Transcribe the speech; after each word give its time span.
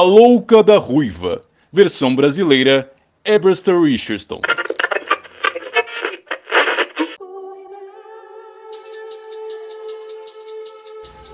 A 0.00 0.02
Louca 0.02 0.62
da 0.62 0.78
Ruiva, 0.78 1.42
versão 1.70 2.16
brasileira, 2.16 2.90
Eberster 3.22 3.78
Richardson. 3.78 4.40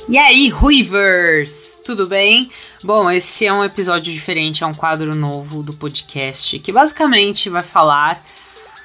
E 0.09 0.19
aí, 0.19 0.49
Ruivers! 0.49 1.81
Tudo 1.85 2.09
bem? 2.09 2.51
Bom, 2.83 3.09
esse 3.09 3.47
é 3.47 3.53
um 3.53 3.63
episódio 3.63 4.13
diferente, 4.13 4.65
é 4.65 4.67
um 4.67 4.75
quadro 4.75 5.15
novo 5.15 5.63
do 5.63 5.73
podcast 5.73 6.59
que 6.59 6.73
basicamente 6.73 7.49
vai 7.49 7.63
falar. 7.63 8.21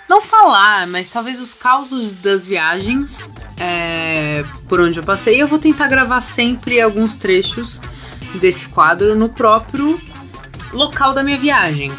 Não 0.07 0.21
falar, 0.21 0.85
mas 0.89 1.07
talvez 1.07 1.39
os 1.39 1.55
causos 1.55 2.17
das 2.17 2.45
viagens 2.45 3.33
é, 3.57 4.45
por 4.69 4.79
onde 4.79 4.99
eu 4.99 5.03
passei. 5.03 5.41
Eu 5.41 5.47
vou 5.47 5.57
tentar 5.57 5.87
gravar 5.87 6.21
sempre 6.21 6.79
alguns 6.79 7.17
trechos 7.17 7.81
desse 8.39 8.69
quadro 8.69 9.15
no 9.15 9.29
próprio 9.29 9.99
local 10.71 11.13
da 11.13 11.23
minha 11.23 11.37
viagem. 11.37 11.91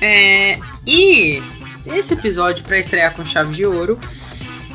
É, 0.00 0.58
e 0.86 1.42
esse 1.86 2.14
episódio, 2.14 2.64
para 2.64 2.78
estrear 2.78 3.14
com 3.14 3.24
chave 3.24 3.52
de 3.52 3.64
ouro, 3.64 3.98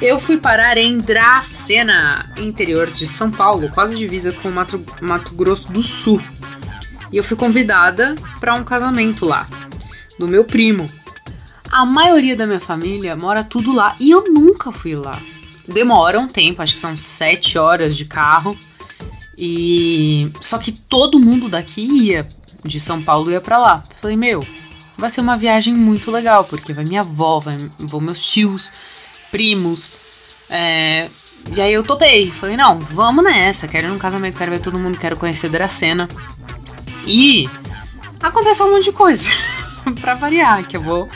eu 0.01 0.19
fui 0.19 0.37
parar 0.37 0.77
em 0.77 0.99
Dracena, 0.99 2.31
interior 2.37 2.89
de 2.89 3.07
São 3.07 3.31
Paulo, 3.31 3.69
quase 3.69 3.97
divisa 3.97 4.31
com 4.31 4.49
Mato, 4.51 4.83
Mato 5.01 5.33
Grosso 5.33 5.71
do 5.71 5.81
Sul. 5.81 6.21
E 7.11 7.17
eu 7.17 7.23
fui 7.23 7.35
convidada 7.35 8.15
para 8.39 8.53
um 8.53 8.63
casamento 8.63 9.25
lá, 9.25 9.47
do 10.19 10.27
meu 10.27 10.43
primo. 10.43 10.85
A 11.71 11.85
maioria 11.85 12.35
da 12.35 12.45
minha 12.45 12.59
família 12.59 13.15
mora 13.15 13.43
tudo 13.43 13.73
lá 13.73 13.95
e 13.99 14.11
eu 14.11 14.25
nunca 14.31 14.71
fui 14.71 14.95
lá. 14.95 15.19
Demora 15.67 16.19
um 16.19 16.27
tempo, 16.27 16.61
acho 16.61 16.73
que 16.73 16.79
são 16.79 16.95
sete 16.95 17.57
horas 17.57 17.97
de 17.97 18.05
carro. 18.05 18.57
E 19.37 20.31
só 20.41 20.57
que 20.57 20.71
todo 20.71 21.19
mundo 21.19 21.47
daqui 21.47 21.81
ia 21.81 22.27
de 22.65 22.79
São 22.79 23.01
Paulo 23.01 23.29
ia 23.29 23.39
para 23.39 23.57
lá. 23.57 23.83
Falei, 24.01 24.17
meu, 24.17 24.45
vai 24.97 25.09
ser 25.09 25.21
uma 25.21 25.37
viagem 25.37 25.73
muito 25.73 26.09
legal, 26.09 26.43
porque 26.43 26.73
vai 26.73 26.83
minha 26.83 27.01
avó, 27.01 27.39
vai, 27.39 27.57
vão 27.77 28.01
meus 28.01 28.31
tios, 28.31 28.71
primos. 29.31 29.93
É, 30.49 31.07
e 31.55 31.61
aí 31.61 31.71
eu 31.71 31.83
topei. 31.83 32.31
Falei, 32.31 32.57
não, 32.57 32.79
vamos 32.79 33.23
nessa. 33.23 33.67
Quero 33.67 33.87
ir 33.87 33.89
num 33.91 33.99
casamento, 33.99 34.37
quero 34.37 34.51
ver 34.51 34.59
todo 34.59 34.79
mundo, 34.79 34.97
quero 34.97 35.15
conhecer 35.15 35.49
Dracena. 35.49 36.07
E 37.05 37.49
aconteceu 38.19 38.65
um 38.65 38.71
monte 38.71 38.85
de 38.85 38.91
coisa. 38.91 39.29
pra 40.01 40.15
variar, 40.15 40.65
que 40.65 40.75
eu 40.75 40.81
vou 40.81 41.07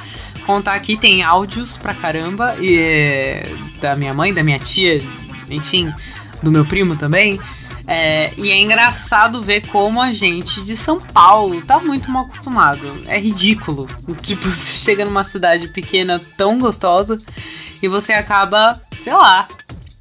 contar 0.46 0.74
aqui. 0.74 0.96
Tem 0.96 1.24
áudios 1.24 1.78
pra 1.78 1.96
caramba. 1.96 2.56
E, 2.60 2.78
é, 2.78 3.56
da 3.82 3.96
minha 3.96 4.14
mãe, 4.14 4.34
da 4.34 4.44
minha 4.44 4.60
tia, 4.60 5.04
enfim, 5.50 5.92
do 6.44 6.52
meu 6.52 6.66
primo 6.66 6.96
também. 6.96 7.40
É, 7.94 8.32
e 8.38 8.50
é 8.50 8.58
engraçado 8.58 9.42
ver 9.42 9.68
como 9.68 10.02
a 10.02 10.14
gente 10.14 10.64
de 10.64 10.78
São 10.78 10.98
Paulo 10.98 11.62
tá 11.62 11.78
muito 11.78 12.10
mal 12.10 12.24
acostumado. 12.24 13.04
É 13.06 13.20
ridículo. 13.20 13.86
Tipo, 14.24 14.46
você 14.46 14.86
chega 14.86 15.04
numa 15.04 15.26
cidade 15.26 15.68
pequena 15.68 16.18
tão 16.38 16.58
gostosa 16.58 17.22
e 17.84 17.90
você 17.90 18.14
acaba, 18.14 18.82
sei 19.02 19.12
lá, 19.12 19.46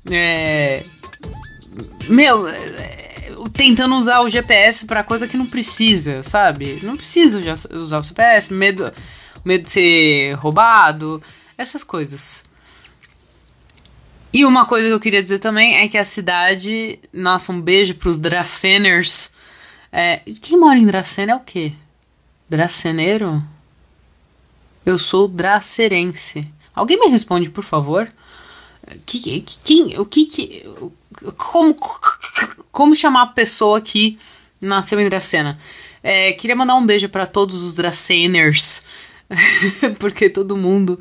é, 0.08 0.84
meu, 2.08 2.46
é, 2.46 3.32
tentando 3.54 3.96
usar 3.96 4.20
o 4.20 4.30
GPS 4.30 4.86
para 4.86 5.02
coisa 5.02 5.26
que 5.26 5.36
não 5.36 5.46
precisa, 5.46 6.22
sabe? 6.22 6.78
Não 6.84 6.96
precisa 6.96 7.40
usar 7.72 7.98
o 7.98 8.04
GPS, 8.04 8.52
medo, 8.52 8.92
medo 9.44 9.64
de 9.64 9.70
ser 9.70 10.34
roubado, 10.34 11.20
essas 11.58 11.82
coisas. 11.82 12.44
E 14.32 14.44
uma 14.44 14.64
coisa 14.64 14.86
que 14.86 14.94
eu 14.94 15.00
queria 15.00 15.22
dizer 15.22 15.40
também 15.40 15.76
é 15.76 15.88
que 15.88 15.98
a 15.98 16.04
cidade. 16.04 16.98
Nossa, 17.12 17.52
um 17.52 17.60
beijo 17.60 17.94
pros 17.96 18.18
Draceners. 18.18 19.32
É, 19.92 20.22
quem 20.40 20.58
mora 20.58 20.78
em 20.78 20.86
Dracena 20.86 21.32
é 21.32 21.34
o 21.36 21.40
quê? 21.40 21.72
Draceneiro? 22.48 23.42
Eu 24.86 24.98
sou 24.98 25.28
dracerense. 25.28 26.46
Alguém 26.74 26.98
me 26.98 27.08
responde, 27.08 27.50
por 27.50 27.64
favor? 27.64 28.10
Que, 29.04 29.44
quem, 29.64 29.98
o 29.98 30.06
que 30.06 30.26
que. 30.26 30.64
Como, 31.36 31.76
como 32.70 32.94
chamar 32.94 33.22
a 33.22 33.26
pessoa 33.26 33.80
que 33.80 34.18
nasceu 34.60 35.00
em 35.00 35.08
Dracena? 35.08 35.58
É, 36.02 36.32
queria 36.32 36.56
mandar 36.56 36.76
um 36.76 36.86
beijo 36.86 37.08
para 37.08 37.26
todos 37.26 37.60
os 37.62 37.74
Draceners. 37.74 38.86
porque 39.98 40.28
todo 40.28 40.56
mundo, 40.56 40.98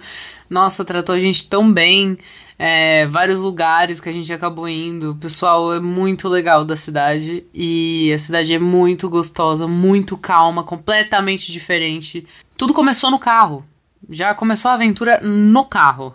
nossa, 0.49 0.85
tratou 0.85 1.15
a 1.15 1.19
gente 1.19 1.49
tão 1.49 1.71
bem 1.71 2.17
é, 2.61 3.05
vários 3.05 3.39
lugares 3.39 4.01
que 4.01 4.09
a 4.09 4.11
gente 4.11 4.33
acabou 4.33 4.67
indo. 4.67 5.11
O 5.11 5.15
pessoal 5.15 5.73
é 5.73 5.79
muito 5.79 6.27
legal 6.27 6.65
da 6.65 6.75
cidade 6.75 7.45
e 7.53 8.11
a 8.13 8.19
cidade 8.19 8.53
é 8.53 8.59
muito 8.59 9.09
gostosa, 9.09 9.65
muito 9.65 10.17
calma, 10.17 10.61
completamente 10.61 11.53
diferente. 11.53 12.27
Tudo 12.57 12.73
começou 12.73 13.09
no 13.09 13.17
carro. 13.17 13.65
Já 14.09 14.33
começou 14.33 14.69
a 14.69 14.73
aventura 14.73 15.21
no 15.21 15.63
carro. 15.63 16.13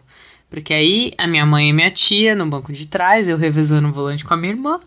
Porque 0.51 0.75
aí 0.75 1.13
a 1.17 1.27
minha 1.27 1.47
mãe 1.47 1.71
e 1.71 1.73
minha 1.73 1.91
tia 1.91 2.35
no 2.35 2.47
banco 2.47 2.71
de 2.71 2.87
trás, 2.89 3.27
eu 3.27 3.39
revezando 3.39 3.89
o 3.89 3.93
volante 3.93 4.25
com 4.25 4.35
a 4.35 4.37
minha 4.37 4.53
irmã. 4.53 4.79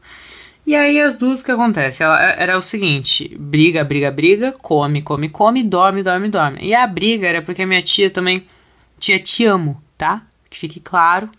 E 0.66 0.75
aí 0.75 1.01
as 1.01 1.18
duas 1.18 1.41
que 1.41 1.51
acontece? 1.51 2.03
Ela, 2.03 2.22
era 2.34 2.56
o 2.56 2.62
seguinte: 2.62 3.35
briga, 3.39 3.84
briga, 3.84 4.12
briga, 4.12 4.51
come, 4.51 5.01
come, 5.01 5.28
come, 5.28 5.63
dorme, 5.63 6.03
dorme, 6.03 6.29
dorme. 6.29 6.59
E 6.62 6.75
a 6.75 6.85
briga 6.85 7.28
era 7.28 7.41
porque 7.41 7.63
a 7.63 7.68
minha 7.68 7.81
tia 7.81 8.12
também. 8.12 8.45
Tia, 9.00 9.18
te 9.18 9.45
amo, 9.45 9.81
tá? 9.97 10.22
Que 10.50 10.57
fique 10.57 10.79
claro 10.79 11.29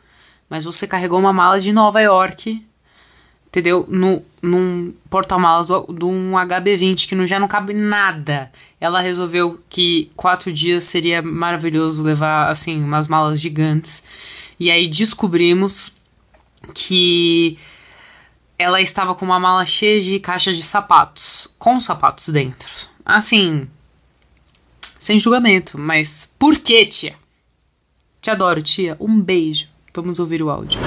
mas 0.48 0.64
você 0.64 0.86
carregou 0.86 1.18
uma 1.18 1.32
mala 1.32 1.60
de 1.60 1.72
Nova 1.72 2.00
York, 2.00 2.64
entendeu? 3.46 3.86
No, 3.88 4.22
num 4.40 4.94
porta-malas 5.10 5.66
de 5.66 6.04
um 6.04 6.32
HB20 6.32 7.08
que 7.08 7.14
não, 7.14 7.26
já 7.26 7.38
não 7.38 7.48
cabe 7.48 7.74
nada. 7.74 8.50
Ela 8.80 9.00
resolveu 9.00 9.60
que 9.68 10.10
quatro 10.16 10.52
dias 10.52 10.84
seria 10.84 11.20
maravilhoso 11.22 12.02
levar, 12.02 12.50
assim, 12.50 12.82
umas 12.82 13.08
malas 13.08 13.40
gigantes. 13.40 14.02
E 14.58 14.70
aí 14.70 14.86
descobrimos 14.88 15.96
que 16.74 17.58
ela 18.58 18.80
estava 18.80 19.14
com 19.14 19.24
uma 19.24 19.38
mala 19.38 19.64
cheia 19.64 20.00
de 20.00 20.18
caixas 20.18 20.56
de 20.56 20.62
sapatos, 20.62 21.54
com 21.58 21.78
sapatos 21.80 22.28
dentro. 22.28 22.68
Assim, 23.04 23.68
sem 24.98 25.18
julgamento, 25.18 25.78
mas 25.78 26.28
por 26.38 26.58
que, 26.58 26.84
tia? 26.86 27.16
Te 28.20 28.30
adoro, 28.30 28.60
tia. 28.60 28.96
Um 28.98 29.20
beijo. 29.20 29.67
Vamos 29.94 30.18
ouvir 30.18 30.42
o 30.42 30.50
áudio. 30.50 30.80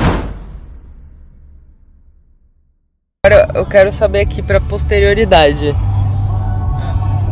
Agora 3.26 3.48
eu 3.56 3.66
quero 3.66 3.92
saber 3.92 4.22
aqui 4.22 4.42
para 4.42 4.62
posterioridade. 4.62 5.76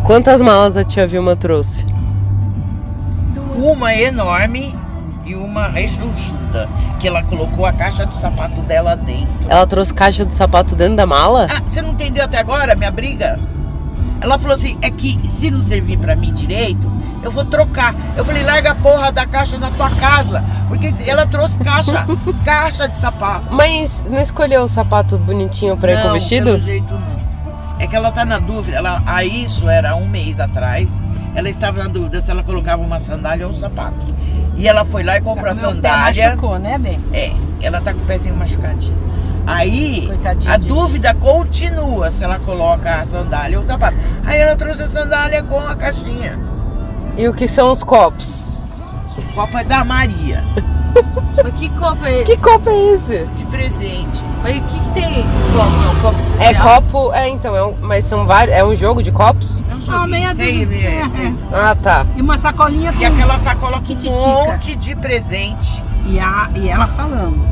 Quantas 0.03 0.41
malas 0.41 0.75
a 0.75 0.83
tia 0.83 1.05
Vilma 1.07 1.35
trouxe? 1.35 1.85
Uma 3.55 3.93
enorme 3.93 4.75
e 5.25 5.35
uma 5.35 5.67
rechonchuda, 5.67 6.67
que 6.99 7.07
ela 7.07 7.23
colocou 7.23 7.65
a 7.65 7.71
caixa 7.71 8.05
do 8.05 8.15
sapato 8.15 8.61
dela 8.61 8.95
dentro. 8.95 9.47
Ela 9.47 9.67
trouxe 9.67 9.93
caixa 9.93 10.25
do 10.25 10.33
sapato 10.33 10.75
dentro 10.75 10.95
da 10.95 11.05
mala? 11.05 11.45
Ah, 11.49 11.61
você 11.61 11.81
não 11.81 11.91
entendeu 11.91 12.23
até 12.23 12.39
agora 12.39 12.75
minha 12.75 12.89
briga? 12.89 13.39
Ela 14.19 14.39
falou 14.39 14.55
assim: 14.55 14.77
é 14.81 14.89
que 14.89 15.19
se 15.27 15.51
não 15.51 15.61
servir 15.61 15.97
para 15.97 16.15
mim 16.15 16.33
direito, 16.33 16.89
eu 17.23 17.31
vou 17.31 17.45
trocar. 17.45 17.95
Eu 18.15 18.25
falei: 18.25 18.43
larga 18.43 18.71
a 18.71 18.75
porra 18.75 19.11
da 19.11 19.25
caixa 19.25 19.57
na 19.57 19.69
tua 19.71 19.89
casa. 19.91 20.43
Porque 20.67 20.93
ela 21.07 21.25
trouxe 21.25 21.57
caixa, 21.59 22.05
caixa 22.45 22.87
de 22.87 22.99
sapato. 22.99 23.47
Mas 23.51 23.91
não 24.07 24.21
escolheu 24.21 24.63
o 24.63 24.69
sapato 24.69 25.17
bonitinho 25.17 25.75
pra 25.75 25.93
ir 25.93 26.01
com 26.01 26.09
o 26.09 26.13
vestido? 26.13 26.45
Pelo 26.45 26.59
jeito 26.59 26.93
não. 26.93 27.19
É 27.79 27.87
que 27.87 27.95
ela 27.95 28.11
tá 28.11 28.25
na 28.25 28.39
dúvida. 28.39 28.77
Ela, 28.77 29.01
a 29.05 29.23
isso 29.23 29.69
era 29.69 29.95
um 29.95 30.07
mês 30.07 30.39
atrás. 30.39 31.01
Ela 31.33 31.49
estava 31.49 31.81
na 31.81 31.87
dúvida 31.87 32.19
se 32.19 32.29
ela 32.29 32.43
colocava 32.43 32.83
uma 32.83 32.99
sandália 32.99 33.45
ou 33.45 33.53
um 33.53 33.55
sapato. 33.55 34.05
E 34.55 34.67
ela 34.67 34.83
foi 34.83 35.03
lá 35.03 35.17
e 35.17 35.21
comprou 35.21 35.49
a 35.49 35.55
sandália. 35.55 36.29
machucou, 36.31 36.59
né, 36.59 36.77
bem? 36.77 36.99
É, 37.13 37.31
ela 37.61 37.79
tá 37.79 37.93
com 37.93 38.01
o 38.01 38.05
pezinho 38.05 38.35
machucadinho. 38.35 38.97
Aí 39.47 40.09
a 40.45 40.57
dúvida 40.57 41.13
continua 41.13 42.11
se 42.11 42.23
ela 42.23 42.37
coloca 42.39 43.01
a 43.01 43.05
sandália 43.05 43.57
ou 43.57 43.63
o 43.63 43.67
sapato. 43.67 43.97
Aí 44.25 44.37
ela 44.37 44.55
trouxe 44.55 44.83
a 44.83 44.87
sandália 44.87 45.41
com 45.41 45.59
a 45.59 45.75
caixinha. 45.75 46.37
E 47.19 47.27
o 47.27 47.33
que 47.33 47.49
são 47.49 47.69
os 47.69 47.83
copos? 47.83 48.47
O 49.17 49.33
copo 49.33 49.57
é 49.57 49.63
da 49.65 49.83
Maria. 49.83 50.41
Mas 51.35 51.53
que 51.55 51.67
copo 51.71 52.05
é 52.05 52.21
esse? 52.21 52.31
Que 52.31 52.37
copo 52.37 52.69
é 52.69 52.77
esse? 52.93 53.25
De 53.35 53.45
presente. 53.47 54.23
Mas 54.41 54.57
o 54.57 54.61
que, 54.61 54.79
que 54.79 54.89
tem 54.91 55.25
copo? 55.53 55.83
É 55.83 55.89
um 55.89 55.95
copo 56.01 56.17
É 56.39 56.53
copo, 56.53 57.13
é 57.13 57.27
então, 57.27 57.53
é 57.57 57.65
um, 57.65 57.75
mas 57.81 58.05
são 58.05 58.25
vários. 58.25 58.55
É 58.55 58.63
um 58.63 58.73
jogo 58.73 59.03
de 59.03 59.11
copos? 59.11 59.61
É 59.69 59.75
um 59.75 59.81
jogo. 59.81 60.07
meia 60.07 60.29
dúzia. 60.29 60.65
É, 60.87 61.03
ah, 61.51 61.75
tá. 61.75 62.05
E 62.15 62.21
uma 62.21 62.37
sacolinha 62.37 62.93
com. 62.93 63.01
E 63.01 63.05
aquela 63.05 63.37
sacola 63.37 63.81
com 63.81 63.93
um 63.93 64.45
monte 64.45 64.77
de 64.77 64.95
presente. 64.95 65.83
E, 66.05 66.17
a, 66.21 66.49
e 66.55 66.69
ela 66.69 66.87
falando. 66.87 67.45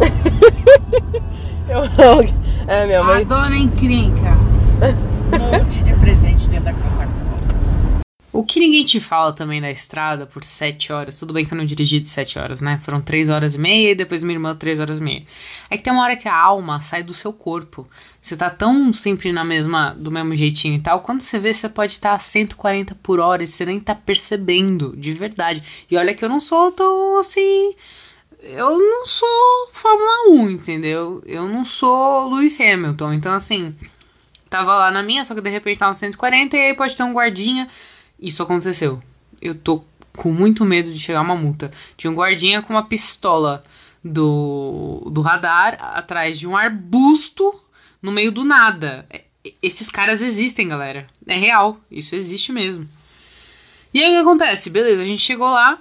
Eu 1.68 1.82
não. 1.98 2.24
É, 2.66 2.86
minha 2.86 3.02
mãe. 3.02 3.20
A 3.20 3.24
dona 3.24 3.58
encrenca. 3.58 4.38
Um 5.34 5.58
monte 5.58 5.82
de 5.82 5.92
presente 5.92 6.48
dentro 6.48 6.64
daquela 6.64 6.90
sacola. 6.92 7.17
O 8.38 8.44
que 8.44 8.60
ninguém 8.60 8.84
te 8.84 9.00
fala 9.00 9.32
também 9.32 9.60
da 9.60 9.68
estrada 9.68 10.24
por 10.24 10.44
sete 10.44 10.92
horas, 10.92 11.18
tudo 11.18 11.34
bem 11.34 11.44
que 11.44 11.52
eu 11.52 11.58
não 11.58 11.64
dirigi 11.64 11.98
de 11.98 12.08
sete 12.08 12.38
horas, 12.38 12.60
né? 12.60 12.80
Foram 12.84 13.02
três 13.02 13.28
horas 13.28 13.56
e 13.56 13.58
meia 13.58 13.90
e 13.90 13.94
depois 13.96 14.22
minha 14.22 14.36
irmã 14.36 14.54
três 14.54 14.78
horas 14.78 15.00
e 15.00 15.02
meia. 15.02 15.24
É 15.68 15.76
que 15.76 15.82
tem 15.82 15.92
uma 15.92 16.04
hora 16.04 16.14
que 16.14 16.28
a 16.28 16.36
alma 16.36 16.80
sai 16.80 17.02
do 17.02 17.12
seu 17.12 17.32
corpo. 17.32 17.84
Você 18.22 18.36
tá 18.36 18.48
tão 18.48 18.92
sempre 18.92 19.32
na 19.32 19.42
mesma, 19.42 19.90
do 19.98 20.12
mesmo 20.12 20.36
jeitinho 20.36 20.76
e 20.76 20.78
tal, 20.80 21.00
quando 21.00 21.20
você 21.20 21.36
vê, 21.40 21.52
você 21.52 21.68
pode 21.68 21.94
estar 21.94 22.12
a 22.12 22.18
140 22.20 22.94
por 23.02 23.18
hora 23.18 23.42
e 23.42 23.46
você 23.48 23.66
nem 23.66 23.80
tá 23.80 23.92
percebendo, 23.92 24.94
de 24.96 25.12
verdade. 25.14 25.60
E 25.90 25.96
olha 25.96 26.14
que 26.14 26.24
eu 26.24 26.28
não 26.28 26.38
sou 26.38 26.70
tão 26.70 27.18
assim. 27.18 27.74
Eu 28.40 28.78
não 28.78 29.04
sou 29.04 29.68
Fórmula 29.72 30.44
1, 30.44 30.50
entendeu? 30.50 31.20
Eu 31.26 31.48
não 31.48 31.64
sou 31.64 32.32
Lewis 32.32 32.56
Hamilton. 32.60 33.14
Então, 33.14 33.34
assim, 33.34 33.74
tava 34.48 34.76
lá 34.76 34.92
na 34.92 35.02
minha, 35.02 35.24
só 35.24 35.34
que 35.34 35.40
de 35.40 35.50
repente 35.50 35.80
tava 35.80 35.96
140 35.96 36.56
e 36.56 36.68
aí 36.68 36.74
pode 36.74 36.94
ter 36.94 37.02
um 37.02 37.12
guardinha 37.12 37.68
isso 38.18 38.42
aconteceu. 38.42 39.02
Eu 39.40 39.54
tô 39.54 39.84
com 40.16 40.32
muito 40.32 40.64
medo 40.64 40.92
de 40.92 40.98
chegar 40.98 41.20
uma 41.20 41.36
multa. 41.36 41.70
Tinha 41.96 42.10
um 42.10 42.14
guardinha 42.14 42.60
com 42.60 42.72
uma 42.72 42.84
pistola 42.84 43.62
do, 44.02 45.08
do 45.12 45.20
radar 45.20 45.76
atrás 45.80 46.38
de 46.38 46.46
um 46.46 46.56
arbusto 46.56 47.54
no 48.02 48.10
meio 48.10 48.32
do 48.32 48.44
nada. 48.44 49.06
É, 49.10 49.24
esses 49.62 49.90
caras 49.90 50.20
existem, 50.20 50.68
galera. 50.68 51.06
É 51.26 51.36
real. 51.36 51.78
Isso 51.90 52.14
existe 52.14 52.52
mesmo. 52.52 52.88
E 53.92 54.02
aí 54.02 54.10
o 54.10 54.14
que 54.14 54.20
acontece? 54.20 54.70
Beleza, 54.70 55.02
a 55.02 55.04
gente 55.04 55.22
chegou 55.22 55.50
lá 55.50 55.78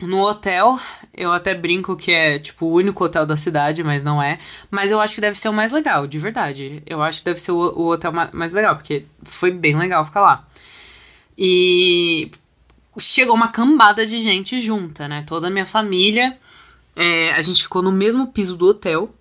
no 0.00 0.20
hotel. 0.20 0.78
Eu 1.14 1.32
até 1.32 1.54
brinco 1.54 1.96
que 1.96 2.10
é 2.10 2.38
tipo 2.38 2.66
o 2.66 2.72
único 2.72 3.04
hotel 3.04 3.24
da 3.24 3.36
cidade, 3.36 3.84
mas 3.84 4.02
não 4.02 4.22
é. 4.22 4.38
Mas 4.70 4.90
eu 4.90 5.00
acho 5.00 5.14
que 5.14 5.20
deve 5.20 5.38
ser 5.38 5.48
o 5.48 5.52
mais 5.52 5.72
legal, 5.72 6.06
de 6.06 6.18
verdade. 6.18 6.82
Eu 6.84 7.02
acho 7.02 7.18
que 7.20 7.24
deve 7.24 7.40
ser 7.40 7.52
o, 7.52 7.58
o 7.58 7.88
hotel 7.88 8.12
mais 8.32 8.52
legal, 8.52 8.74
porque 8.74 9.06
foi 9.22 9.50
bem 9.50 9.76
legal 9.76 10.04
ficar 10.04 10.20
lá. 10.20 10.46
E 11.36 12.30
chegou 12.98 13.34
uma 13.34 13.48
cambada 13.48 14.06
de 14.06 14.18
gente 14.20 14.60
junta, 14.60 15.08
né? 15.08 15.24
Toda 15.26 15.46
a 15.46 15.50
minha 15.50 15.66
família. 15.66 16.38
É, 16.94 17.32
a 17.32 17.42
gente 17.42 17.62
ficou 17.62 17.82
no 17.82 17.92
mesmo 17.92 18.26
piso 18.28 18.56
do 18.56 18.66
hotel. 18.66 19.14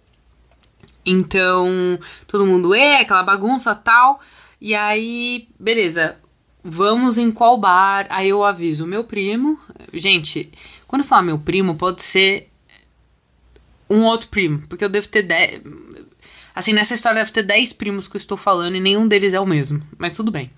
Então, 1.05 1.99
todo 2.27 2.45
mundo 2.45 2.75
é 2.75 3.01
aquela 3.01 3.23
bagunça 3.23 3.73
tal. 3.73 4.19
E 4.59 4.75
aí, 4.75 5.47
beleza. 5.59 6.17
Vamos 6.63 7.17
em 7.17 7.31
qual 7.31 7.57
bar? 7.57 8.05
Aí 8.09 8.29
eu 8.29 8.43
aviso 8.43 8.85
meu 8.85 9.03
primo. 9.03 9.59
Gente, 9.93 10.51
quando 10.87 11.01
eu 11.01 11.07
falar 11.07 11.23
meu 11.23 11.39
primo, 11.39 11.75
pode 11.75 12.03
ser 12.03 12.49
um 13.89 14.03
outro 14.03 14.27
primo. 14.27 14.61
Porque 14.67 14.85
eu 14.85 14.89
devo 14.89 15.07
ter 15.07 15.23
10. 15.23 15.61
Assim, 16.53 16.73
nessa 16.73 16.93
história 16.93 17.19
deve 17.19 17.31
ter 17.31 17.43
10 17.43 17.73
primos 17.73 18.07
que 18.07 18.15
eu 18.15 18.19
estou 18.19 18.37
falando 18.37 18.75
e 18.75 18.79
nenhum 18.79 19.07
deles 19.07 19.33
é 19.33 19.39
o 19.39 19.45
mesmo. 19.45 19.81
Mas 19.97 20.13
tudo 20.13 20.29
bem. 20.29 20.51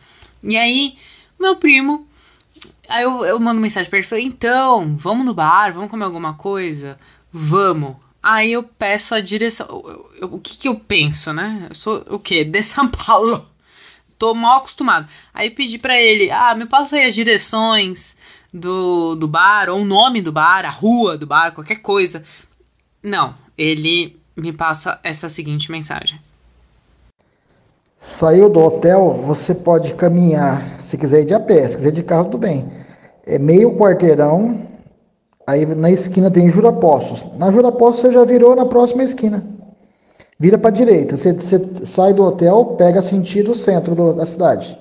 E 0.44 0.58
aí, 0.58 0.98
meu 1.44 1.56
primo. 1.56 2.08
Aí 2.90 3.04
eu, 3.04 3.24
eu 3.26 3.40
mando 3.40 3.62
mensagem 3.62 3.90
pra 3.90 4.00
ele 4.00 4.08
falei, 4.08 4.26
então, 4.26 4.96
vamos 4.98 5.26
no 5.26 5.34
bar, 5.34 5.74
vamos 5.74 5.90
comer 5.90 6.06
alguma 6.06 6.34
coisa? 6.34 7.00
Vamos. 7.32 7.96
Aí 8.22 8.54
eu 8.54 8.64
peço 8.64 9.14
a 9.14 9.20
direção. 9.20 9.68
Eu, 9.68 10.12
eu, 10.22 10.34
o 10.34 10.40
que 10.40 10.58
que 10.58 10.68
eu 10.68 10.76
penso, 10.76 11.34
né? 11.34 11.68
Eu 11.70 11.76
sou 11.76 12.04
o 12.10 12.20
quê? 12.20 12.44
De 12.44 12.62
São 12.64 12.88
Paulo. 13.06 13.46
Tô 14.18 14.34
mal 14.34 14.60
acostumado. 14.60 15.08
Aí 15.34 15.50
pedi 15.50 15.78
para 15.78 16.00
ele, 16.00 16.32
ah, 16.32 16.56
me 16.56 16.66
passa 16.66 16.96
aí 16.96 17.06
as 17.06 17.16
direções 17.16 18.18
do, 18.54 19.16
do 19.16 19.28
bar, 19.28 19.70
ou 19.70 19.82
o 19.82 19.86
nome 19.86 20.22
do 20.22 20.32
bar, 20.32 20.66
a 20.66 20.70
rua 20.70 21.18
do 21.18 21.28
bar, 21.28 21.52
qualquer 21.52 21.78
coisa. 21.78 22.24
Não, 23.02 23.36
ele 23.58 24.18
me 24.36 24.54
passa 24.54 25.00
essa 25.04 25.28
seguinte 25.28 25.72
mensagem. 25.72 26.20
Saiu 28.06 28.50
do 28.50 28.60
hotel, 28.60 29.18
você 29.26 29.56
pode 29.56 29.96
caminhar, 29.96 30.76
se 30.78 30.98
quiser 30.98 31.22
ir 31.22 31.26
de 31.26 31.34
a 31.34 31.40
pé, 31.40 31.70
se 31.70 31.78
quiser 31.78 31.88
ir 31.88 31.94
de 31.94 32.04
carro, 32.04 32.26
tudo 32.26 32.40
bem. 32.40 32.68
É 33.26 33.40
meio 33.40 33.78
quarteirão, 33.78 34.60
aí 35.48 35.66
na 35.66 35.90
esquina 35.90 36.30
tem 36.30 36.50
Jurapostos. 36.50 37.26
Na 37.38 37.50
Jurapostos 37.50 38.02
você 38.02 38.12
já 38.12 38.26
virou 38.26 38.58
na 38.58 38.66
próxima 38.66 39.06
esquina. 39.06 39.42
Vira 40.38 40.58
para 40.58 40.70
direita, 40.70 41.16
você, 41.16 41.32
você, 41.32 41.86
sai 41.86 42.14
do 42.14 42.26
hotel, 42.26 42.76
pega 42.78 43.02
sentido 43.02 43.56
centro 43.56 43.96
do, 43.96 44.12
da 44.12 44.26
cidade. 44.26 44.78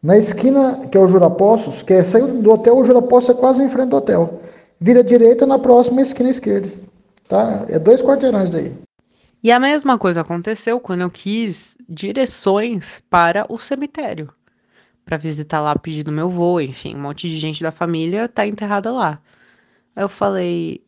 Na 0.00 0.16
esquina, 0.16 0.82
que 0.88 0.96
é 0.96 1.00
o 1.00 1.08
Jurapostos, 1.08 1.82
que 1.82 1.94
é 1.94 2.04
saiu 2.04 2.28
do 2.28 2.52
hotel, 2.52 2.76
o 2.76 2.86
Jurapostos 2.86 3.36
é 3.36 3.40
quase 3.40 3.60
em 3.60 3.68
frente 3.68 3.88
do 3.88 3.96
hotel. 3.96 4.34
Vira 4.78 5.02
direita 5.02 5.46
na 5.46 5.58
próxima 5.58 6.00
esquina 6.00 6.30
esquerda. 6.30 6.68
Tá? 7.28 7.64
É 7.68 7.76
dois 7.76 8.00
quarteirões 8.00 8.50
daí. 8.50 8.85
E 9.46 9.52
a 9.52 9.60
mesma 9.60 9.96
coisa 9.96 10.22
aconteceu 10.22 10.80
quando 10.80 11.02
eu 11.02 11.08
quis 11.08 11.78
direções 11.88 13.00
para 13.08 13.46
o 13.48 13.56
cemitério. 13.56 14.28
Para 15.04 15.16
visitar 15.16 15.60
lá 15.60 15.78
pedindo 15.78 16.10
meu 16.10 16.28
voo, 16.28 16.60
enfim, 16.60 16.96
um 16.96 17.02
monte 17.02 17.28
de 17.28 17.38
gente 17.38 17.62
da 17.62 17.70
família 17.70 18.26
tá 18.26 18.44
enterrada 18.44 18.90
lá. 18.90 19.22
Aí 19.94 20.02
eu 20.02 20.08
falei, 20.08 20.84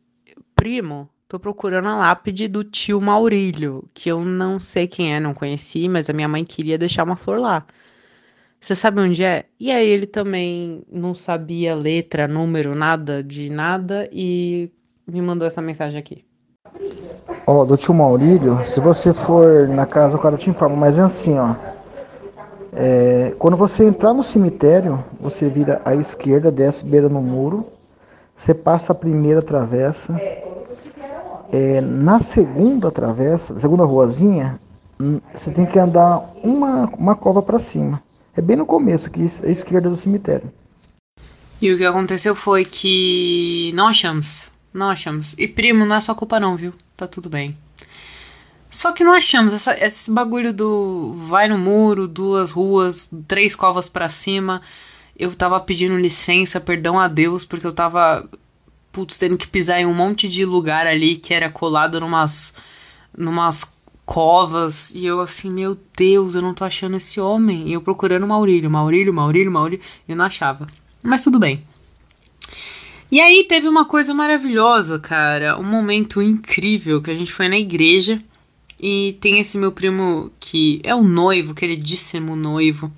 primo, 0.57 1.09
tô 1.29 1.39
procurando 1.39 1.87
a 1.87 1.99
lápide 1.99 2.49
do 2.49 2.65
tio 2.65 3.01
Maurílio, 3.01 3.89
que 3.95 4.09
eu 4.09 4.25
não 4.25 4.59
sei 4.59 4.89
quem 4.89 5.15
é, 5.15 5.21
não 5.21 5.35
conheci, 5.35 5.89
mas 5.89 6.11
a 6.11 6.13
minha 6.13 6.27
mãe 6.27 6.45
queria 6.45 6.77
deixar 6.77 7.05
uma 7.05 7.15
flor 7.15 7.39
lá. 7.39 7.65
Você 8.61 8.75
sabe 8.75 9.01
onde 9.01 9.23
é? 9.23 9.45
E 9.61 9.71
aí 9.71 9.87
ele 9.87 10.05
também 10.05 10.83
não 10.91 11.15
sabia 11.15 11.77
letra, 11.77 12.27
número, 12.27 12.75
nada 12.75 13.23
de 13.23 13.51
nada 13.51 14.11
e 14.11 14.69
me 15.07 15.23
mandou 15.23 15.47
essa 15.47 15.63
mensagem 15.63 15.97
aqui. 15.97 16.25
Ó, 17.51 17.65
do 17.65 17.79
tio 17.79 17.95
Maurílio, 17.95 18.61
se 18.67 18.79
você 18.79 19.15
for 19.15 19.67
na 19.69 19.87
casa, 19.87 20.19
o 20.19 20.21
cara 20.21 20.37
te 20.37 20.51
informa, 20.51 20.77
mas 20.77 20.99
é 20.99 21.01
assim, 21.01 21.39
ó. 21.39 21.55
É, 22.75 23.35
quando 23.39 23.57
você 23.57 23.85
entrar 23.85 24.13
no 24.13 24.23
cemitério, 24.23 25.03
você 25.19 25.49
vira 25.49 25.81
à 25.83 25.95
esquerda, 25.95 26.53
desce 26.53 26.85
beira 26.85 27.09
no 27.09 27.23
muro, 27.23 27.65
você 28.35 28.53
passa 28.53 28.93
a 28.93 28.95
primeira 28.95 29.41
travessa. 29.41 30.15
É, 31.51 31.81
na 31.81 32.21
segunda 32.21 32.91
travessa, 32.91 33.59
segunda 33.59 33.83
ruazinha, 33.83 34.61
você 35.33 35.51
tem 35.51 35.65
que 35.65 35.79
andar 35.79 36.31
uma, 36.45 36.85
uma 36.99 37.15
cova 37.15 37.41
para 37.41 37.59
cima. 37.59 38.03
É 38.37 38.43
bem 38.43 38.59
no 38.59 38.67
começo, 38.67 39.09
aqui 39.09 39.23
à 39.23 39.49
esquerda 39.49 39.89
do 39.89 39.97
cemitério. 39.97 40.53
E 41.63 41.73
o 41.73 41.79
que 41.79 41.85
aconteceu 41.87 42.35
foi 42.35 42.67
que 42.67 43.73
não 43.75 43.89
achamos. 43.89 44.53
Não 44.71 44.91
achamos. 44.91 45.35
E 45.39 45.49
primo, 45.49 45.87
não 45.87 45.97
é 45.97 46.01
sua 46.03 46.15
culpa 46.15 46.39
não, 46.39 46.55
viu? 46.55 46.75
Tá 46.99 47.07
tudo 47.07 47.29
bem. 47.29 47.57
Só 48.69 48.91
que 48.91 49.05
não 49.05 49.13
achamos 49.13 49.55
essa, 49.55 49.73
esse 49.79 50.11
bagulho 50.11 50.53
do 50.53 51.15
vai 51.29 51.47
no 51.47 51.57
muro, 51.57 52.09
duas 52.09 52.51
ruas, 52.51 53.09
três 53.29 53.55
covas 53.55 53.89
para 53.89 54.09
cima. 54.09 54.61
Eu 55.17 55.33
tava 55.33 55.61
pedindo 55.61 55.97
licença, 55.97 56.61
perdão 56.61 56.99
a 56.99 57.07
Deus, 57.07 57.45
porque 57.45 57.65
eu 57.65 57.73
tava 57.73 58.29
putz, 58.91 59.17
tendo 59.17 59.39
que 59.39 59.47
pisar 59.47 59.81
em 59.81 59.87
um 59.87 59.95
monte 59.95 60.29
de 60.29 60.45
lugar 60.45 60.89
ali 60.89 61.17
que 61.17 61.33
era 61.33 61.49
colado 61.49 62.01
numas 62.01 62.53
numas 63.17 63.77
covas 64.05 64.91
e 64.93 65.07
eu 65.07 65.21
assim, 65.21 65.53
meu 65.53 65.79
Deus, 65.97 66.35
eu 66.35 66.43
não 66.43 66.53
tô 66.53 66.65
achando 66.65 66.97
esse 66.97 67.21
homem. 67.21 67.69
E 67.69 67.75
eu 67.75 67.81
procurando 67.81 68.27
Maurílio, 68.27 68.69
Maurílio, 68.69 69.15
Maurílio, 69.15 69.53
Maurílio, 69.53 69.85
e 70.09 70.11
eu 70.11 70.17
não 70.17 70.25
achava. 70.25 70.67
Mas 71.01 71.23
tudo 71.23 71.39
bem. 71.39 71.63
E 73.11 73.21
aí 73.21 73.45
teve 73.45 73.67
uma 73.67 73.87
coisa 73.87 74.13
maravilhosa, 74.13 74.99
cara, 74.99 75.59
um 75.59 75.65
momento 75.65 76.21
incrível 76.21 77.01
que 77.01 77.11
a 77.11 77.15
gente 77.15 77.33
foi 77.33 77.49
na 77.49 77.59
igreja 77.59 78.23
e 78.79 79.17
tem 79.21 79.41
esse 79.41 79.57
meu 79.57 79.73
primo 79.73 80.31
que 80.39 80.81
é 80.85 80.95
o 80.95 81.03
noivo, 81.03 81.55
queridíssimo 81.55 82.37
noivo. 82.37 82.93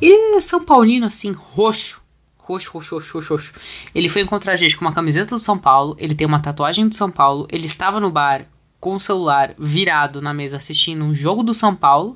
Ele 0.00 0.36
é 0.36 0.40
São 0.40 0.64
Paulino, 0.64 1.06
assim, 1.06 1.32
roxo. 1.32 2.00
Roxo, 2.38 2.70
roxo, 2.72 2.94
roxo, 2.94 3.14
roxo, 3.14 3.34
roxo. 3.34 3.52
Ele 3.92 4.08
foi 4.08 4.22
encontrar 4.22 4.52
a 4.52 4.56
gente 4.56 4.76
com 4.76 4.84
uma 4.84 4.94
camiseta 4.94 5.34
do 5.34 5.40
São 5.40 5.58
Paulo, 5.58 5.96
ele 5.98 6.14
tem 6.14 6.26
uma 6.26 6.40
tatuagem 6.40 6.88
do 6.88 6.94
São 6.94 7.10
Paulo, 7.10 7.48
ele 7.50 7.66
estava 7.66 7.98
no 7.98 8.10
bar 8.10 8.46
com 8.78 8.94
o 8.94 9.00
celular 9.00 9.54
virado 9.58 10.22
na 10.22 10.32
mesa 10.32 10.56
assistindo 10.56 11.04
um 11.04 11.12
jogo 11.12 11.42
do 11.42 11.52
São 11.52 11.74
Paulo. 11.74 12.14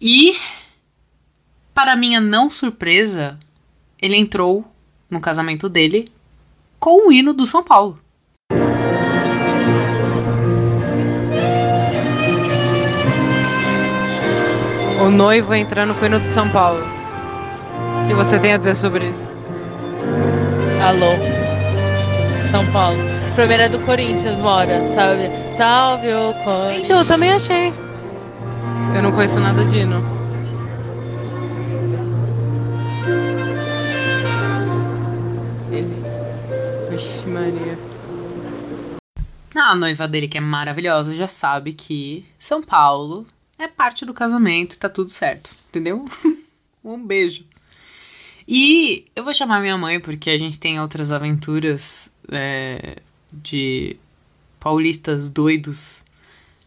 E, 0.00 0.36
para 1.74 1.96
minha 1.96 2.20
não 2.20 2.50
surpresa, 2.50 3.38
ele 4.00 4.14
entrou 4.14 4.70
no 5.10 5.20
casamento 5.20 5.68
dele 5.68 6.08
com 6.78 7.08
o 7.08 7.12
hino 7.12 7.32
do 7.32 7.46
São 7.46 7.62
Paulo. 7.62 7.98
O 15.00 15.10
noivo 15.10 15.54
entrando 15.54 15.94
com 15.94 16.02
o 16.02 16.06
hino 16.06 16.20
do 16.20 16.28
São 16.28 16.50
Paulo. 16.50 16.84
O 18.04 18.08
que 18.08 18.14
você 18.14 18.38
tem 18.38 18.54
a 18.54 18.56
dizer 18.56 18.74
sobre 18.76 19.10
isso? 19.10 19.28
Alô. 20.82 21.12
São 22.50 22.66
Paulo. 22.72 22.98
Primeira 23.34 23.64
é 23.64 23.68
do 23.68 23.78
Corinthians, 23.80 24.38
mora, 24.38 24.80
sabe? 24.94 25.28
Salve 25.56 26.08
o 26.08 26.32
Corinthians. 26.44 26.84
Então, 26.84 26.98
eu 27.00 27.04
também 27.04 27.32
achei. 27.32 27.72
Eu 28.94 29.02
não 29.02 29.12
conheço 29.12 29.38
nada 29.38 29.64
de 29.64 29.78
hino. 29.78 30.15
Maria. 37.46 37.78
A 39.54 39.74
noiva 39.74 40.08
dele, 40.08 40.28
que 40.28 40.36
é 40.36 40.40
maravilhosa, 40.40 41.14
já 41.14 41.28
sabe 41.28 41.72
que 41.72 42.26
São 42.38 42.60
Paulo 42.60 43.26
é 43.58 43.68
parte 43.68 44.04
do 44.04 44.12
casamento, 44.12 44.78
tá 44.78 44.88
tudo 44.88 45.10
certo, 45.10 45.54
entendeu? 45.68 46.04
um 46.84 47.04
beijo. 47.04 47.44
E 48.48 49.06
eu 49.14 49.24
vou 49.24 49.32
chamar 49.32 49.60
minha 49.60 49.78
mãe, 49.78 49.98
porque 49.98 50.30
a 50.30 50.38
gente 50.38 50.58
tem 50.58 50.80
outras 50.80 51.10
aventuras 51.10 52.12
é, 52.30 52.98
de 53.32 53.96
paulistas 54.60 55.30
doidos 55.30 56.04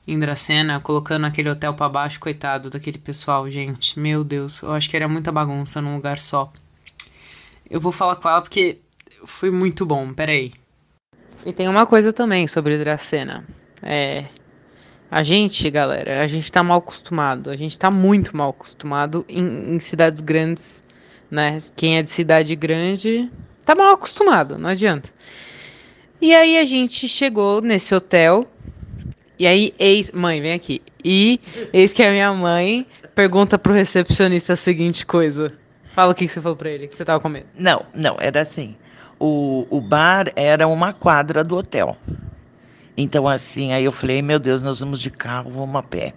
em 0.07 0.17
Dracena, 0.17 0.79
colocando 0.79 1.25
aquele 1.25 1.50
hotel 1.50 1.74
pra 1.74 1.88
baixo, 1.88 2.19
coitado 2.19 2.69
daquele 2.69 2.98
pessoal, 2.98 3.50
gente. 3.50 4.00
Meu 4.00 4.24
Deus, 4.24 4.62
eu 4.62 4.71
acho 4.74 4.89
que 4.89 4.95
era 4.95 5.07
muita 5.07 5.31
bagunça 5.31 5.81
num 5.81 5.95
lugar 5.95 6.17
só. 6.17 6.51
Eu 7.69 7.79
vou 7.79 7.91
falar 7.91 8.15
com 8.15 8.27
ela 8.27 8.41
porque 8.41 8.79
foi 9.25 9.51
muito 9.51 9.86
bom, 9.86 10.13
peraí. 10.13 10.53
E 11.46 11.53
tem 11.53 11.67
uma 11.67 11.86
coisa 11.86 12.12
também 12.12 12.48
sobre 12.48 12.77
Dracena. 12.77 13.46
É. 13.81 14.25
A 15.12 15.24
gente, 15.24 15.67
galera, 15.72 16.22
a 16.22 16.27
gente 16.27 16.51
tá 16.51 16.62
mal 16.62 16.79
acostumado. 16.79 17.50
A 17.50 17.55
gente 17.55 17.77
tá 17.79 17.89
muito 17.89 18.36
mal 18.36 18.50
acostumado 18.50 19.25
em, 19.27 19.75
em 19.75 19.79
cidades 19.79 20.22
grandes, 20.22 20.84
né? 21.31 21.58
Quem 21.75 21.98
é 21.98 22.03
de 22.03 22.12
cidade 22.12 22.55
grande 22.55 23.29
tá 23.65 23.74
mal 23.74 23.93
acostumado, 23.93 24.58
não 24.58 24.69
adianta. 24.69 25.10
E 26.22 26.36
aí 26.36 26.58
a 26.58 26.65
gente 26.65 27.08
chegou 27.08 27.62
nesse 27.62 27.96
hotel. 27.96 28.48
E 29.38 29.48
aí, 29.48 29.74
ex. 29.79 30.12
Mãe, 30.12 30.41
vem 30.41 30.53
aqui. 30.53 30.81
E 31.03 31.39
eis 31.72 31.93
que 31.93 32.03
a 32.03 32.12
minha 32.12 32.34
mãe 32.34 32.86
pergunta 33.15 33.58
pro 33.58 33.74
recepcionista 33.74 34.53
a 34.53 34.55
seguinte 34.55 35.05
coisa. 35.05 35.53
Fala 35.96 36.12
o 36.12 36.15
que, 36.15 36.27
que 36.27 36.31
você 36.31 36.41
falou 36.41 36.58
pra 36.58 36.69
ele, 36.69 36.88
que 36.88 36.96
você 36.96 37.05
tava 37.05 37.19
com 37.19 37.29
medo. 37.29 37.48
Não, 37.58 37.86
não, 37.93 38.17
era 38.19 38.41
assim. 38.41 38.75
O, 39.19 39.67
o 39.69 39.81
bar 39.81 40.31
era 40.35 40.67
uma 40.67 40.93
quadra 40.93 41.43
do 41.43 41.57
hotel. 41.57 41.97
Então, 42.95 43.27
assim, 43.27 43.73
aí 43.73 43.83
eu 43.83 43.91
falei, 43.91 44.21
meu 44.21 44.39
Deus, 44.39 44.61
nós 44.61 44.79
vamos 44.79 44.99
de 44.99 45.09
carro, 45.09 45.51
vamos 45.51 45.75
a 45.75 45.83
pé. 45.83 46.13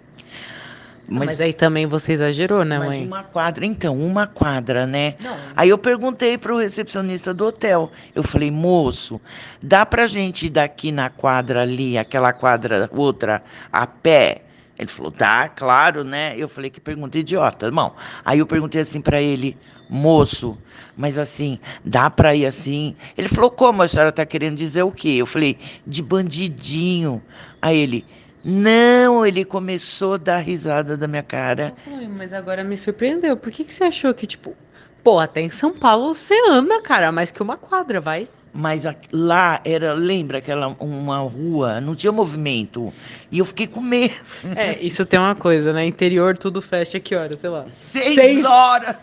Mas, 1.07 1.41
aí 1.41 1.51
também 1.51 1.85
você 1.85 2.13
exagerou, 2.13 2.63
né, 2.63 2.79
mas 2.79 2.87
mãe? 2.87 3.05
uma 3.05 3.23
quadra, 3.23 3.65
então, 3.65 3.97
uma 3.97 4.25
quadra, 4.25 4.87
né? 4.87 5.15
Não. 5.19 5.37
Aí 5.55 5.69
eu 5.69 5.77
perguntei 5.77 6.37
pro 6.37 6.57
recepcionista 6.57 7.33
do 7.33 7.45
hotel. 7.45 7.91
Eu 8.15 8.23
falei, 8.23 8.49
moço, 8.49 9.19
dá 9.61 9.85
pra 9.85 10.07
gente 10.07 10.47
ir 10.47 10.49
daqui 10.49 10.91
na 10.91 11.09
quadra 11.09 11.61
ali, 11.61 11.97
aquela 11.97 12.31
quadra 12.31 12.89
outra, 12.91 13.43
a 13.71 13.85
pé? 13.85 14.43
Ele 14.79 14.89
falou, 14.89 15.11
dá, 15.11 15.49
claro, 15.49 16.03
né? 16.03 16.33
Eu 16.37 16.49
falei, 16.49 16.69
que 16.69 16.79
pergunta 16.79 17.17
idiota, 17.17 17.65
irmão. 17.65 17.93
Aí 18.25 18.39
eu 18.39 18.47
perguntei 18.47 18.81
assim 18.81 19.01
pra 19.01 19.21
ele, 19.21 19.57
moço, 19.89 20.57
mas 20.95 21.17
assim, 21.17 21.59
dá 21.83 22.09
pra 22.09 22.35
ir 22.35 22.45
assim? 22.45 22.95
Ele 23.17 23.27
falou, 23.27 23.49
como 23.49 23.81
a 23.81 23.87
senhora 23.87 24.11
tá 24.11 24.25
querendo 24.25 24.55
dizer 24.55 24.83
o 24.83 24.91
quê? 24.91 25.15
Eu 25.17 25.25
falei, 25.25 25.57
de 25.85 26.01
bandidinho. 26.01 27.21
Aí 27.61 27.77
ele, 27.77 28.05
não, 28.43 29.25
ele 29.25 29.45
começou 29.45 30.15
a 30.15 30.17
dar 30.17 30.37
risada 30.37 30.97
da 30.97 31.07
minha 31.07 31.23
cara. 31.23 31.73
Mas 32.17 32.33
agora 32.33 32.63
me 32.63 32.77
surpreendeu. 32.77 33.37
Por 33.37 33.51
que, 33.51 33.63
que 33.63 33.73
você 33.73 33.85
achou 33.85 34.13
que, 34.13 34.27
tipo, 34.27 34.55
pô, 35.03 35.19
até 35.19 35.41
em 35.41 35.49
São 35.49 35.73
Paulo 35.73 36.13
você 36.13 36.35
anda, 36.49 36.81
cara, 36.81 37.11
mais 37.11 37.31
que 37.31 37.41
uma 37.41 37.57
quadra, 37.57 37.99
vai? 37.99 38.27
Mas 38.55 38.85
a- 38.85 38.93
lá 39.11 39.59
era, 39.65 39.93
lembra 39.93 40.37
aquela 40.37 40.67
uma 40.79 41.17
rua, 41.17 41.81
não 41.81 41.95
tinha 41.95 42.11
movimento. 42.11 42.93
E 43.31 43.39
eu 43.39 43.45
fiquei 43.45 43.65
com 43.65 43.81
medo. 43.81 44.13
É, 44.55 44.77
isso 44.79 45.03
tem 45.05 45.19
uma 45.19 45.33
coisa, 45.33 45.73
né? 45.73 45.85
Interior 45.85 46.37
tudo 46.37 46.61
fecha 46.61 46.99
que 46.99 47.15
hora, 47.15 47.35
sei 47.35 47.49
lá. 47.49 47.65
Seis, 47.73 48.13
Seis- 48.13 48.45
horas. 48.45 48.95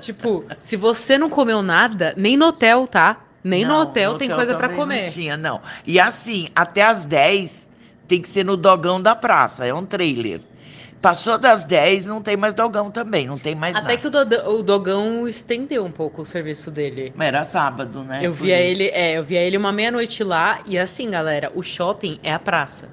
Tipo, 0.00 0.44
se 0.58 0.76
você 0.76 1.18
não 1.18 1.28
comeu 1.28 1.62
nada, 1.62 2.14
nem 2.16 2.36
no 2.36 2.46
hotel, 2.46 2.86
tá? 2.86 3.20
Nem 3.42 3.64
no 3.66 3.74
Não, 3.74 3.80
hotel 3.82 4.12
no 4.14 4.18
tem 4.18 4.28
hotel 4.28 4.36
coisa 4.38 4.54
pra 4.54 4.68
também 4.68 4.80
comer. 4.80 5.02
Não 5.02 5.12
tinha, 5.12 5.36
não. 5.36 5.60
E 5.86 6.00
assim, 6.00 6.48
até 6.56 6.80
as 6.82 7.04
10 7.04 7.68
tem 8.08 8.22
que 8.22 8.28
ser 8.28 8.44
no 8.44 8.56
dogão 8.56 9.00
da 9.00 9.14
praça, 9.14 9.66
é 9.66 9.74
um 9.74 9.84
trailer. 9.84 10.40
Passou 11.04 11.36
das 11.36 11.64
10, 11.64 12.06
não 12.06 12.22
tem 12.22 12.34
mais 12.34 12.54
dogão 12.54 12.90
também, 12.90 13.26
não 13.26 13.36
tem 13.36 13.54
mais 13.54 13.76
Até 13.76 13.88
nada. 13.88 13.96
que 13.98 14.06
o, 14.06 14.10
Doda- 14.10 14.48
o 14.48 14.62
Dogão 14.62 15.28
estendeu 15.28 15.84
um 15.84 15.90
pouco 15.90 16.22
o 16.22 16.24
serviço 16.24 16.70
dele. 16.70 17.12
Mas 17.14 17.28
Era 17.28 17.44
sábado, 17.44 18.02
né? 18.02 18.20
eu 18.22 18.32
via 18.32 18.56
ele, 18.58 18.84
é, 18.88 19.18
eu 19.18 19.22
via 19.22 19.40
ele 19.42 19.58
uma 19.58 19.70
meia-noite 19.70 20.24
lá 20.24 20.60
e 20.64 20.78
assim, 20.78 21.10
galera, 21.10 21.52
o 21.54 21.62
shopping 21.62 22.18
é 22.22 22.32
a 22.32 22.38
praça. 22.38 22.88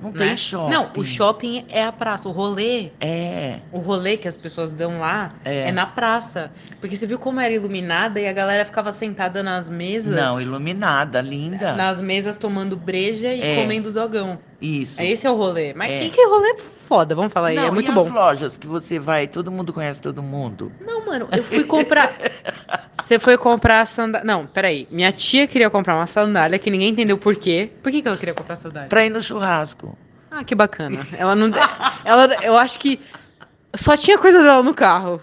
Não 0.00 0.12
né? 0.12 0.18
tem 0.28 0.36
shopping. 0.36 0.70
Não, 0.72 0.90
o 0.96 1.04
shopping 1.04 1.64
é 1.68 1.82
a 1.84 1.90
praça, 1.90 2.28
o 2.28 2.32
rolê, 2.32 2.90
É, 3.00 3.58
o 3.72 3.78
rolê 3.78 4.16
que 4.16 4.28
as 4.28 4.36
pessoas 4.36 4.70
dão 4.70 5.00
lá 5.00 5.34
é. 5.44 5.68
é 5.68 5.72
na 5.72 5.86
praça. 5.86 6.50
Porque 6.80 6.96
você 6.96 7.06
viu 7.06 7.18
como 7.18 7.40
era 7.40 7.52
iluminada 7.52 8.20
e 8.20 8.28
a 8.28 8.32
galera 8.32 8.64
ficava 8.64 8.92
sentada 8.92 9.42
nas 9.42 9.68
mesas. 9.68 10.14
Não, 10.14 10.40
iluminada, 10.40 11.20
linda. 11.20 11.74
Nas 11.74 12.00
mesas 12.00 12.36
tomando 12.36 12.76
breja 12.76 13.32
e 13.34 13.42
É. 13.42 13.56
comendo 13.56 13.90
dogão. 13.92 14.38
Isso. 14.60 15.00
Esse 15.02 15.26
é 15.26 15.30
o 15.30 15.36
rolê. 15.36 15.72
Mas 15.74 15.90
É. 15.92 15.98
que, 15.98 16.10
que 16.10 16.26
rolê 16.26 16.56
foda, 16.86 17.14
vamos 17.14 17.32
falar 17.32 17.48
aí. 17.48 17.56
Não, 17.56 17.64
é 17.66 17.70
muito 17.70 17.90
e 17.90 17.94
bom. 17.94 18.02
as 18.02 18.08
lojas 18.10 18.56
que 18.56 18.66
você 18.66 18.98
vai, 18.98 19.26
todo 19.26 19.50
mundo 19.52 19.72
conhece 19.72 20.00
todo 20.00 20.22
mundo. 20.22 20.72
Não, 20.80 21.04
mano, 21.06 21.28
eu 21.32 21.44
fui 21.44 21.64
comprar. 21.64 22.12
Você 23.00 23.18
foi 23.18 23.38
comprar 23.38 23.80
a 23.80 23.86
sandália. 23.86 24.26
Não, 24.26 24.46
peraí. 24.46 24.86
Minha 24.90 25.12
tia 25.12 25.46
queria 25.46 25.70
comprar 25.70 25.94
uma 25.96 26.06
sandália 26.06 26.58
que 26.58 26.70
ninguém 26.70 26.88
entendeu 26.88 27.16
por 27.16 27.36
quê. 27.36 27.70
Por 27.82 27.90
que, 27.90 28.02
que 28.02 28.08
ela 28.08 28.16
queria 28.16 28.34
comprar 28.34 28.56
sandália? 28.56 28.88
Pra 28.88 29.04
ir 29.04 29.10
no 29.10 29.22
churrasco. 29.22 29.96
Ah, 30.30 30.44
que 30.44 30.54
bacana. 30.54 31.06
Ela 31.16 31.34
não. 31.34 31.50
Ela, 32.04 32.44
eu 32.44 32.56
acho 32.56 32.78
que. 32.78 33.00
Só 33.74 33.96
tinha 33.96 34.18
coisa 34.18 34.42
dela 34.42 34.62
no 34.62 34.74
carro. 34.74 35.20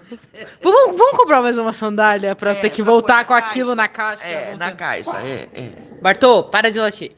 Vamos, 0.61 0.97
vamos 0.97 1.17
comprar 1.17 1.41
mais 1.41 1.57
uma 1.57 1.73
sandália 1.73 2.35
pra 2.35 2.51
É, 2.51 2.55
ter 2.55 2.69
que 2.69 2.81
voltar 2.81 3.25
com 3.25 3.33
na 3.33 3.39
aquilo 3.39 3.75
na 3.75 3.87
caixa. 3.87 4.23
É, 4.23 4.55
na 4.55 4.71
caixa, 4.71 5.17
é, 5.21 5.47
é. 5.53 5.69
Bartô, 6.01 6.43
para 6.43 6.71
de 6.71 6.79
latir. 6.79 7.11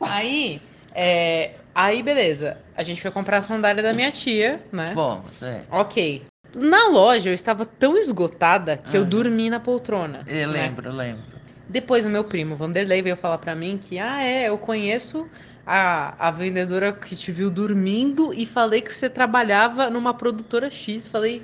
Aí, 0.00 0.60
é, 0.94 1.52
aí 1.74 2.02
beleza. 2.02 2.58
A 2.76 2.82
gente 2.82 3.02
foi 3.02 3.10
comprar 3.10 3.38
a 3.38 3.42
sandália 3.42 3.82
da 3.82 3.92
minha 3.92 4.12
tia, 4.12 4.64
né? 4.72 4.92
Fomos, 4.94 5.42
é. 5.42 5.62
Ok. 5.70 6.22
Na 6.54 6.88
loja 6.88 7.30
eu 7.30 7.34
estava 7.34 7.64
tão 7.64 7.96
esgotada 7.96 8.76
que 8.76 8.96
eu 8.96 9.02
Ah. 9.02 9.06
dormi 9.06 9.48
na 9.50 9.58
poltrona. 9.60 10.22
Eu 10.26 10.48
né? 10.48 10.62
lembro, 10.62 10.88
eu 10.88 10.92
lembro. 10.94 11.22
Depois 11.68 12.04
o 12.04 12.10
meu 12.10 12.24
primo, 12.24 12.56
Vanderlei, 12.56 13.00
veio 13.00 13.16
falar 13.16 13.38
pra 13.38 13.54
mim 13.54 13.78
que, 13.82 13.98
ah, 13.98 14.22
é, 14.22 14.48
eu 14.48 14.58
conheço 14.58 15.26
a, 15.66 16.14
a 16.28 16.30
vendedora 16.30 16.92
que 16.92 17.16
te 17.16 17.32
viu 17.32 17.48
dormindo 17.50 18.34
e 18.34 18.44
falei 18.44 18.80
que 18.82 18.92
você 18.92 19.08
trabalhava 19.08 19.88
numa 19.88 20.12
produtora 20.12 20.68
X. 20.68 21.08
Falei, 21.08 21.42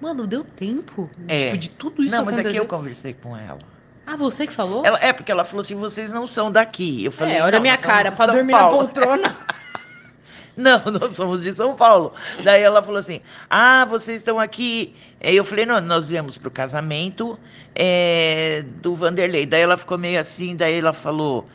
mano, 0.00 0.26
deu 0.26 0.42
tempo? 0.44 1.10
É. 1.28 1.44
Tipo, 1.46 1.58
de 1.58 1.70
tudo 1.70 2.02
isso 2.02 2.14
não, 2.14 2.24
mas 2.24 2.34
aqui 2.38 2.40
acontecer? 2.48 2.60
eu 2.62 2.66
conversei 2.66 3.12
com 3.12 3.36
ela. 3.36 3.58
Ah, 4.06 4.16
você 4.16 4.46
que 4.46 4.52
falou? 4.52 4.84
Ela- 4.84 4.98
É, 5.00 5.12
porque 5.12 5.30
ela 5.30 5.44
falou 5.44 5.60
assim, 5.60 5.74
vocês 5.76 6.10
não 6.10 6.26
são 6.26 6.50
daqui. 6.50 7.04
Eu 7.04 7.12
falei, 7.12 7.36
é, 7.36 7.42
olha 7.44 7.58
a 7.58 7.60
minha 7.60 7.76
cara, 7.76 8.10
pra 8.10 8.26
dormir 8.26 8.52
Paulo. 8.52 8.78
na 8.78 8.84
poltrona. 8.88 9.36
Não, 10.56 10.82
nós 10.84 11.16
somos 11.16 11.42
de 11.42 11.54
São 11.54 11.74
Paulo. 11.74 12.12
Daí 12.42 12.62
ela 12.62 12.82
falou 12.82 12.98
assim: 12.98 13.20
Ah, 13.48 13.84
vocês 13.84 14.18
estão 14.18 14.38
aqui. 14.38 14.94
Aí 15.22 15.36
eu 15.36 15.44
falei: 15.44 15.66
Não, 15.66 15.80
nós 15.80 16.08
viemos 16.08 16.36
pro 16.36 16.50
casamento 16.50 17.38
é, 17.74 18.64
do 18.82 18.94
Vanderlei. 18.94 19.46
Daí 19.46 19.62
ela 19.62 19.76
ficou 19.76 19.96
meio 19.98 20.20
assim. 20.20 20.56
Daí 20.56 20.78
ela 20.78 20.92
falou: 20.92 21.46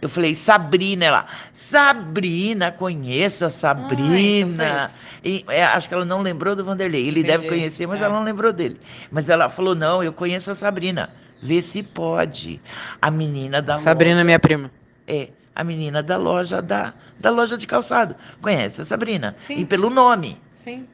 Eu 0.00 0.08
falei, 0.08 0.34
Sabrina. 0.34 1.04
Ela, 1.04 1.26
Sabrina, 1.52 2.70
conheça 2.72 3.46
a 3.46 3.50
Sabrina. 3.50 4.64
Ah, 4.64 4.84
então. 4.84 5.04
E, 5.24 5.44
é, 5.48 5.64
acho 5.64 5.88
que 5.88 5.94
ela 5.94 6.04
não 6.04 6.20
lembrou 6.20 6.54
do 6.54 6.64
Vanderlei. 6.64 7.08
Ele 7.08 7.22
deve 7.22 7.46
Entendi, 7.46 7.48
conhecer, 7.48 7.86
mas 7.86 8.00
é. 8.00 8.04
ela 8.04 8.14
não 8.14 8.24
lembrou 8.24 8.52
dele. 8.52 8.78
Mas 9.10 9.28
ela 9.28 9.48
falou: 9.48 9.74
Não, 9.74 10.02
eu 10.02 10.12
conheço 10.12 10.50
a 10.50 10.54
Sabrina. 10.54 11.10
Vê 11.42 11.60
se 11.60 11.82
pode. 11.82 12.60
A 13.02 13.10
menina 13.10 13.60
da 13.60 13.76
Sabrina, 13.76 14.14
loja. 14.14 14.24
minha 14.24 14.38
prima. 14.38 14.70
É, 15.06 15.28
a 15.54 15.62
menina 15.64 16.02
da 16.02 16.16
loja 16.16 16.60
da, 16.60 16.92
da 17.18 17.30
loja 17.30 17.56
de 17.56 17.66
calçado. 17.66 18.14
Conhece 18.42 18.82
a 18.82 18.84
Sabrina? 18.84 19.34
Sim. 19.46 19.58
E 19.58 19.64
pelo 19.64 19.88
nome. 19.90 20.40
Sim. 20.52 20.86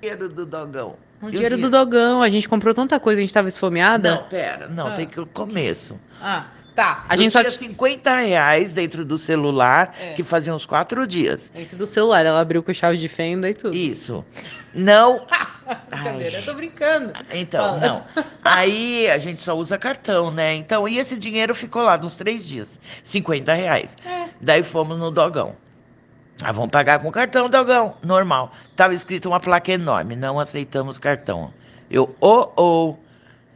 Dinheiro 0.00 0.28
do 0.28 0.44
dogão. 0.44 0.96
O 1.22 1.26
E 1.26 1.28
o 1.28 1.30
dinheiro 1.32 1.56
do 1.56 1.62
dinheiro? 1.62 1.84
dogão, 1.84 2.20
a 2.22 2.28
gente 2.28 2.48
comprou 2.48 2.74
tanta 2.74 3.00
coisa, 3.00 3.20
a 3.20 3.24
gente 3.24 3.32
tava 3.32 3.48
esfomeada. 3.48 4.10
Não, 4.16 4.22
pera, 4.24 4.68
não, 4.68 4.88
Ah. 4.88 4.92
tem 4.92 5.06
que 5.06 5.18
o 5.18 5.26
começo. 5.26 5.98
Ah, 6.20 6.46
tá. 6.76 7.04
A 7.08 7.16
gente 7.16 7.32
só 7.32 7.40
tinha 7.40 7.50
50 7.50 8.14
reais 8.18 8.72
dentro 8.72 9.04
do 9.04 9.16
celular, 9.18 9.94
É. 9.98 10.12
que 10.12 10.22
fazia 10.22 10.54
uns 10.54 10.64
quatro 10.66 11.06
dias. 11.06 11.50
Dentro 11.52 11.76
do 11.76 11.86
celular, 11.86 12.24
ela 12.24 12.40
abriu 12.40 12.62
com 12.62 12.72
chave 12.72 12.98
de 12.98 13.08
fenda 13.08 13.48
e 13.50 13.54
tudo. 13.54 13.74
Isso. 13.74 14.24
Não. 14.72 15.26
Brincadeira, 15.90 16.36
Ai. 16.36 16.42
eu 16.42 16.46
tô 16.46 16.54
brincando. 16.54 17.12
Então, 17.32 17.80
Fala. 17.80 17.80
não. 17.80 18.04
Aí 18.44 19.10
a 19.10 19.18
gente 19.18 19.42
só 19.42 19.56
usa 19.56 19.76
cartão, 19.78 20.30
né? 20.30 20.54
Então, 20.54 20.86
e 20.86 20.98
esse 20.98 21.16
dinheiro 21.16 21.54
ficou 21.54 21.82
lá 21.82 21.98
uns 21.98 22.14
três 22.16 22.46
dias. 22.46 22.78
50 23.02 23.52
reais. 23.54 23.96
É. 24.04 24.28
Daí 24.40 24.62
fomos 24.62 24.98
no 24.98 25.10
dogão. 25.10 25.56
Ah, 26.42 26.52
vamos 26.52 26.70
pagar 26.70 26.98
com 27.00 27.10
cartão, 27.10 27.48
dogão. 27.48 27.96
Normal. 28.02 28.52
Tava 28.76 28.92
escrito 28.92 29.26
uma 29.28 29.40
placa 29.40 29.72
enorme. 29.72 30.14
Não 30.14 30.38
aceitamos 30.38 30.98
cartão. 30.98 31.52
Eu, 31.90 32.14
ô, 32.20 32.50
ô. 32.56 32.96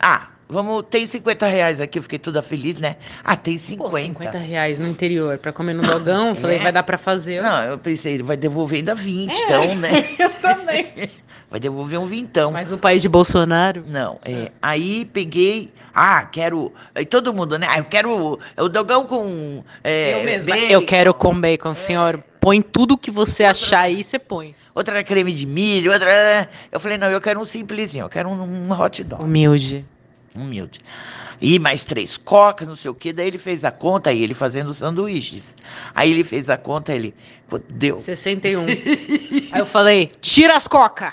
Ah, 0.01 0.29
vamos. 0.51 0.85
Tem 0.91 1.07
50 1.07 1.47
reais 1.47 1.81
aqui. 1.81 1.99
Eu 1.99 2.03
fiquei 2.03 2.19
toda 2.19 2.43
feliz, 2.43 2.77
né? 2.77 2.97
Ah, 3.25 3.37
tem 3.37 3.57
50. 3.57 3.91
Pô, 3.91 3.99
50 3.99 4.39
reais 4.39 4.79
no 4.79 4.87
interior 4.89 5.39
pra 5.39 5.53
comer 5.53 5.75
no 5.75 5.83
dogão. 5.83 6.35
Falei, 6.37 6.57
É. 6.57 6.61
vai 6.61 6.73
dar 6.73 6.83
pra 6.83 6.99
fazer. 6.99 7.43
Não, 7.43 7.63
eu 7.65 7.79
pensei, 7.79 8.15
ele 8.15 8.23
vai 8.23 8.37
devolver 8.37 8.79
ainda 8.81 8.95
20, 8.95 9.31
É. 9.31 9.45
então, 9.45 9.75
né? 9.77 10.11
Eu 10.19 10.31
também. 10.31 10.93
Vai 11.51 11.59
devolver 11.59 11.99
um 11.99 12.07
vintão. 12.07 12.53
Mas 12.53 12.71
no 12.71 12.79
país 12.79 13.03
de 13.03 13.09
Bolsonaro. 13.09 13.83
Não, 13.85 14.21
é. 14.25 14.53
Aí 14.63 15.05
peguei. 15.05 15.73
Ah, 15.93 16.23
quero. 16.23 16.73
Aí 16.95 17.05
todo 17.05 17.35
mundo, 17.35 17.59
né? 17.59 17.67
Ah, 17.69 17.79
eu 17.79 17.85
quero 17.87 18.39
o 18.57 18.69
dogão 18.69 19.05
com. 19.05 19.65
É, 19.83 20.15
eu 20.21 20.25
mesma. 20.25 20.55
bacon, 20.55 20.67
Eu 20.69 20.87
quero 20.87 21.13
com 21.13 21.41
bacon, 21.41 21.75
senhor. 21.75 22.23
Põe 22.41 22.63
tudo 22.63 22.97
que 22.97 23.11
você 23.11 23.43
achar 23.43 23.81
aí, 23.81 24.05
você 24.05 24.17
põe. 24.17 24.55
Outra 24.73 24.95
era 24.95 25.03
creme 25.05 25.33
de 25.33 25.45
milho, 25.45 25.91
outra. 25.93 26.09
era- 26.09 26.49
Eu 26.71 26.79
falei, 26.79 26.97
não, 26.97 27.09
eu 27.11 27.21
quero 27.21 27.41
um 27.41 27.45
simplesinho, 27.45 28.05
eu 28.05 28.09
quero 28.09 28.29
um, 28.29 28.41
um 28.69 28.71
hot 28.81 29.03
dog. 29.03 29.21
Humilde. 29.25 29.85
Humilde. 30.35 30.81
E 31.41 31.59
mais 31.59 31.83
três 31.83 32.17
cocas, 32.17 32.69
não 32.69 32.77
sei 32.77 32.91
o 32.91 32.95
quê. 32.95 33.13
Daí 33.13 33.27
ele 33.27 33.39
fez 33.39 33.65
a 33.65 33.71
conta, 33.71 34.11
aí 34.11 34.23
ele 34.23 34.35
fazendo 34.35 34.73
sanduíches. 34.73 35.57
Aí 35.95 36.11
ele 36.11 36.23
fez 36.23 36.49
a 36.49 36.57
conta, 36.57 36.93
ele. 36.93 37.15
Deu. 37.69 37.99
61. 37.99 38.67
Aí 39.51 39.59
eu 39.59 39.67
falei, 39.67 40.13
tira 40.21 40.55
as 40.55 40.69
coca! 40.69 41.13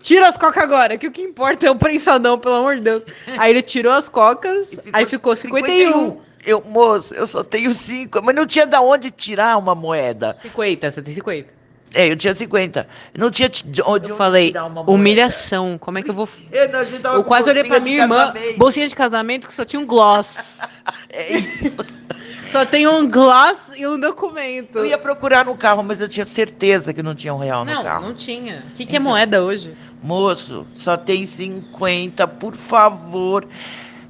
Tira 0.00 0.28
as 0.28 0.36
cocas 0.36 0.62
agora, 0.62 0.98
que 0.98 1.06
o 1.06 1.12
que 1.12 1.22
importa 1.22 1.66
é 1.66 1.70
o 1.70 1.76
prensadão, 1.76 2.38
pelo 2.38 2.56
amor 2.56 2.76
de 2.76 2.82
Deus. 2.82 3.04
Aí 3.38 3.50
ele 3.50 3.62
tirou 3.62 3.92
as 3.92 4.08
cocas, 4.08 4.70
ficou 4.70 4.90
aí 4.92 5.06
ficou 5.06 5.36
51. 5.36 6.20
Eu, 6.44 6.62
moço, 6.62 7.12
eu 7.14 7.26
só 7.26 7.42
tenho 7.42 7.74
cinco. 7.74 8.22
Mas 8.22 8.34
não 8.34 8.46
tinha 8.46 8.66
da 8.66 8.80
onde 8.80 9.10
tirar 9.10 9.56
uma 9.58 9.74
moeda. 9.74 10.36
50, 10.42 10.90
você 10.90 11.02
tem 11.02 11.14
50. 11.14 11.55
É, 11.96 12.10
eu 12.10 12.16
tinha 12.16 12.34
50. 12.34 12.86
Não 13.16 13.30
tinha 13.30 13.48
de 13.48 13.82
onde, 13.82 14.10
Eu 14.10 14.16
falei, 14.16 14.52
humilhação, 14.86 15.78
como 15.78 15.98
é 15.98 16.02
que 16.02 16.10
eu 16.10 16.14
vou... 16.14 16.28
Eu, 16.52 16.68
não, 16.70 17.14
Eu 17.14 17.24
quase 17.24 17.48
olhei 17.48 17.64
pra 17.64 17.80
minha 17.80 18.02
irmã, 18.02 18.26
casamento. 18.32 18.58
bolsinha 18.58 18.86
de 18.86 18.94
casamento 18.94 19.48
que 19.48 19.54
só 19.54 19.64
tinha 19.64 19.80
um 19.80 19.86
gloss. 19.86 20.36
É 21.10 21.32
isso. 21.38 21.76
Só 22.52 22.64
tem 22.64 22.86
um 22.86 23.10
gloss 23.10 23.56
e 23.76 23.84
um 23.86 23.98
documento. 23.98 24.78
Eu 24.78 24.86
ia 24.86 24.96
procurar 24.96 25.44
no 25.44 25.56
carro, 25.56 25.82
mas 25.82 26.00
eu 26.00 26.08
tinha 26.08 26.24
certeza 26.24 26.94
que 26.94 27.02
não 27.02 27.12
tinha 27.12 27.34
um 27.34 27.38
real 27.38 27.64
no 27.64 27.72
Não, 27.72 27.82
carro. 27.82 28.06
não 28.06 28.14
tinha. 28.14 28.62
O 28.70 28.74
que, 28.74 28.86
que 28.86 28.94
é 28.94 28.98
Então. 29.00 29.10
moeda 29.10 29.42
hoje? 29.42 29.76
Moço, 30.00 30.64
só 30.74 30.96
tem 30.96 31.26
50, 31.26 32.24
por 32.28 32.54
favor. 32.54 33.44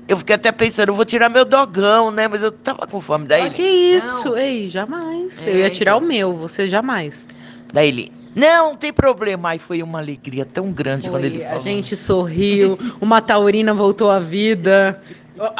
Eu 0.07 0.19
fiquei 0.19 0.35
até 0.37 0.53
pensando, 0.53 0.91
eu 0.91 0.95
vou 0.95 1.05
tirar 1.07 1.31
meu 1.31 1.47
dogão, 1.47 2.11
né? 2.11 2.29
Mas 2.29 2.43
eu 2.43 2.53
tava 2.53 2.87
com 2.87 3.01
fome. 3.01 3.27
Daí 3.27 3.47
Ah, 3.47 3.51
que 3.51 3.63
isso? 3.63 4.29
Não. 4.29 4.37
Ei, 4.39 4.69
jamais. 4.69 5.45
É, 5.47 5.51
eu 5.51 5.57
ia 5.57 5.71
tirar 5.71 5.93
então. 5.93 6.05
o 6.05 6.07
meu, 6.09 6.37
você 6.37 6.69
jamais. 6.69 7.27
Daí 7.73 7.89
ele, 7.89 8.13
não, 8.35 8.77
tem 8.77 8.93
problema. 8.93 9.51
Aí 9.51 9.59
foi 9.59 9.83
uma 9.83 9.99
alegria 9.99 10.45
tão 10.45 10.71
grande 10.71 11.09
quando 11.09 11.25
ele 11.25 11.39
Foi, 11.39 11.45
falou. 11.47 11.61
a 11.61 11.63
gente 11.63 11.97
sorriu, 11.97 12.79
uma 13.01 13.21
taurina 13.21 13.73
voltou 13.75 14.11
à 14.11 14.19
vida. 14.19 15.01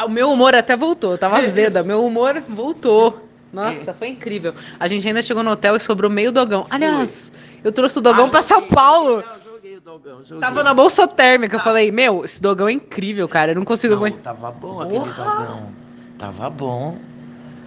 O, 0.05 0.09
meu 0.09 0.31
humor 0.31 0.55
até 0.55 0.75
voltou, 0.75 1.11
eu 1.11 1.17
tava 1.17 1.37
azeda, 1.37 1.83
meu 1.83 2.03
humor 2.03 2.41
voltou. 2.49 3.23
Nossa, 3.53 3.93
foi 3.93 4.09
incrível. 4.09 4.53
A 4.79 4.87
gente 4.87 5.07
ainda 5.07 5.21
chegou 5.23 5.41
no 5.43 5.51
hotel 5.51 5.75
e 5.75 5.79
sobrou 5.79 6.09
meio 6.11 6.31
dogão. 6.31 6.65
Aliás, 6.69 7.31
eu 7.63 7.71
trouxe 7.71 7.97
o 7.99 8.01
dogão 8.01 8.25
Ah, 8.25 8.29
pra 8.29 8.41
São 8.41 8.67
Paulo. 8.67 9.23
Não, 9.25 9.53
joguei 9.53 9.77
o 9.77 9.81
dogão, 9.81 10.23
joguei. 10.23 10.39
Tava 10.41 10.63
na 10.63 10.73
bolsa 10.73 11.07
térmica. 11.07 11.55
Eu 11.55 11.61
falei, 11.61 11.91
meu, 11.91 12.25
esse 12.25 12.41
dogão 12.41 12.67
é 12.67 12.71
incrível, 12.73 13.27
cara. 13.27 13.51
Eu 13.51 13.55
não 13.55 13.65
consigo 13.65 13.93
Não, 13.95 14.01
aguentar. 14.01 14.35
tava 14.35 14.51
bom 14.51 14.81
aquele 14.81 14.99
Porra! 14.99 15.23
dogão. 15.23 15.73
Tava 16.17 16.49
bom, 16.49 16.97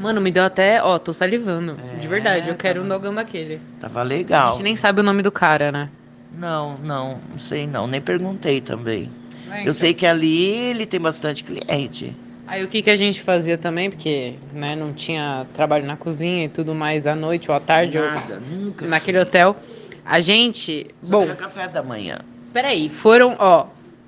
Mano, 0.00 0.20
me 0.20 0.30
deu 0.30 0.44
até. 0.44 0.82
Ó, 0.82 0.98
tô 0.98 1.12
salivando. 1.12 1.76
de 1.98 2.06
É, 2.06 2.08
verdade, 2.08 2.48
eu 2.48 2.54
quero 2.56 2.80
tá 2.80 2.86
um 2.86 2.88
bom. 2.88 2.94
dogão 2.94 3.14
daquele. 3.14 3.60
tava 3.80 4.00
A 4.00 4.04
legal. 4.04 4.52
gente 4.52 4.62
nem 4.62 4.76
sabe 4.76 5.00
o 5.00 5.02
nome 5.04 5.22
do 5.22 5.30
cara, 5.30 5.70
né? 5.70 5.88
Não, 6.38 6.78
não, 6.78 7.18
não 7.30 7.38
sei 7.38 7.66
não, 7.66 7.86
nem 7.86 8.00
perguntei 8.00 8.60
também. 8.60 9.10
É, 9.50 9.58
Eu 9.58 9.60
então. 9.62 9.74
sei 9.74 9.92
que 9.92 10.06
ali 10.06 10.44
ele 10.46 10.86
tem 10.86 11.00
bastante 11.00 11.44
cliente. 11.44 12.14
Aí 12.46 12.64
o 12.64 12.68
que, 12.68 12.82
que 12.82 12.90
a 12.90 12.96
gente 12.96 13.20
fazia 13.22 13.56
também, 13.58 13.90
porque 13.90 14.34
né, 14.52 14.74
não 14.74 14.92
tinha 14.92 15.46
trabalho 15.54 15.86
na 15.86 15.96
cozinha 15.96 16.44
e 16.44 16.48
tudo 16.48 16.74
mais 16.74 17.06
à 17.06 17.14
noite 17.14 17.50
ou 17.50 17.56
à 17.56 17.60
tarde, 17.60 17.98
ou 17.98 18.04
Nada, 18.04 18.40
nunca. 18.40 18.86
naquele 18.86 19.18
hotel. 19.18 19.56
A 20.04 20.18
gente. 20.20 20.86
Só 21.02 21.10
Bom, 21.10 21.22
tinha 21.24 21.36
café 21.36 21.68
da 21.68 21.82
manhã. 21.82 22.18
peraí, 22.52 22.88
foram, 22.88 23.36
ó, 23.38 23.66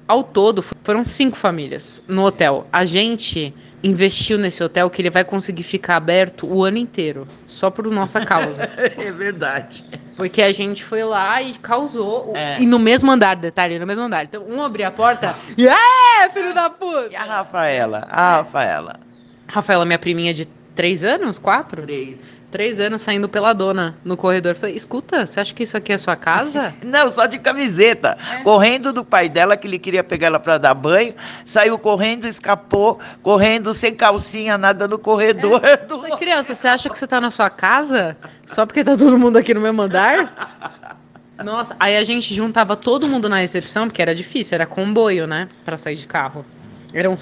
ao 0.08 0.24
todo 0.24 0.62
foram 0.84 1.04
cinco 1.04 1.36
famílias 1.36 2.02
no 2.08 2.24
hotel. 2.24 2.66
A 2.72 2.84
gente 2.84 3.54
investiu 3.82 4.38
nesse 4.38 4.62
hotel 4.62 4.88
que 4.88 5.02
ele 5.02 5.10
vai 5.10 5.24
conseguir 5.24 5.62
ficar 5.62 5.96
aberto 5.96 6.46
o 6.46 6.62
ano 6.62 6.78
inteiro, 6.78 7.26
só 7.46 7.70
por 7.70 7.90
nossa 7.90 8.24
causa. 8.24 8.70
É 9.02 9.10
verdade. 9.10 9.84
Porque 10.16 10.42
a 10.42 10.52
gente 10.52 10.84
foi 10.84 11.02
lá 11.02 11.40
e 11.42 11.54
causou. 11.54 12.32
É. 12.34 12.60
E 12.60 12.66
no 12.66 12.78
mesmo 12.78 13.10
andar, 13.10 13.36
detalhe, 13.36 13.78
no 13.78 13.86
mesmo 13.86 14.04
andar. 14.04 14.24
Então, 14.24 14.44
um 14.46 14.62
abria 14.62 14.88
a 14.88 14.90
porta 14.90 15.34
e. 15.56 15.66
É, 15.66 16.28
filho 16.32 16.54
da 16.54 16.70
puta! 16.70 17.08
E 17.10 17.16
a 17.16 17.24
Rafaela? 17.24 18.06
A 18.08 18.36
Rafaela. 18.36 19.00
Rafaela, 19.48 19.84
minha 19.84 19.98
priminha 19.98 20.32
de 20.32 20.46
três 20.74 21.04
anos? 21.04 21.38
Quatro? 21.38 21.82
Três. 21.82 22.18
Três 22.52 22.78
anos 22.78 23.00
saindo 23.00 23.30
pela 23.30 23.54
dona 23.54 23.96
no 24.04 24.14
corredor. 24.14 24.54
Falei, 24.54 24.76
escuta, 24.76 25.26
você 25.26 25.40
acha 25.40 25.54
que 25.54 25.62
isso 25.62 25.74
aqui 25.74 25.90
é 25.90 25.96
sua 25.96 26.14
casa? 26.14 26.74
Não, 26.84 27.10
só 27.10 27.24
de 27.24 27.38
camiseta. 27.38 28.18
É. 28.30 28.42
Correndo 28.42 28.92
do 28.92 29.02
pai 29.02 29.26
dela, 29.28 29.56
que 29.56 29.66
ele 29.66 29.78
queria 29.78 30.04
pegar 30.04 30.26
ela 30.26 30.38
pra 30.38 30.58
dar 30.58 30.74
banho. 30.74 31.14
Saiu 31.46 31.78
correndo, 31.78 32.26
escapou, 32.28 33.00
correndo 33.22 33.72
sem 33.72 33.94
calcinha, 33.94 34.58
nada 34.58 34.86
no 34.86 34.98
corredor. 34.98 35.62
do- 35.88 35.96
Falei, 36.02 36.16
criança, 36.18 36.54
você 36.54 36.68
acha 36.68 36.90
que 36.90 36.98
você 36.98 37.06
tá 37.06 37.18
na 37.22 37.30
sua 37.30 37.48
casa? 37.48 38.14
Só 38.46 38.66
porque 38.66 38.84
tá 38.84 38.98
todo 38.98 39.16
mundo 39.18 39.38
aqui 39.38 39.54
no 39.54 39.60
mesmo 39.62 39.80
andar? 39.80 40.98
Nossa, 41.42 41.74
aí 41.80 41.96
a 41.96 42.04
gente 42.04 42.34
juntava 42.34 42.76
todo 42.76 43.08
mundo 43.08 43.28
na 43.30 43.36
recepção, 43.38 43.86
porque 43.88 44.02
era 44.02 44.14
difícil, 44.14 44.54
era 44.56 44.66
comboio, 44.66 45.26
né? 45.26 45.48
Pra 45.64 45.78
sair 45.78 45.96
de 45.96 46.06
carro. 46.06 46.44
Eram 46.92 47.16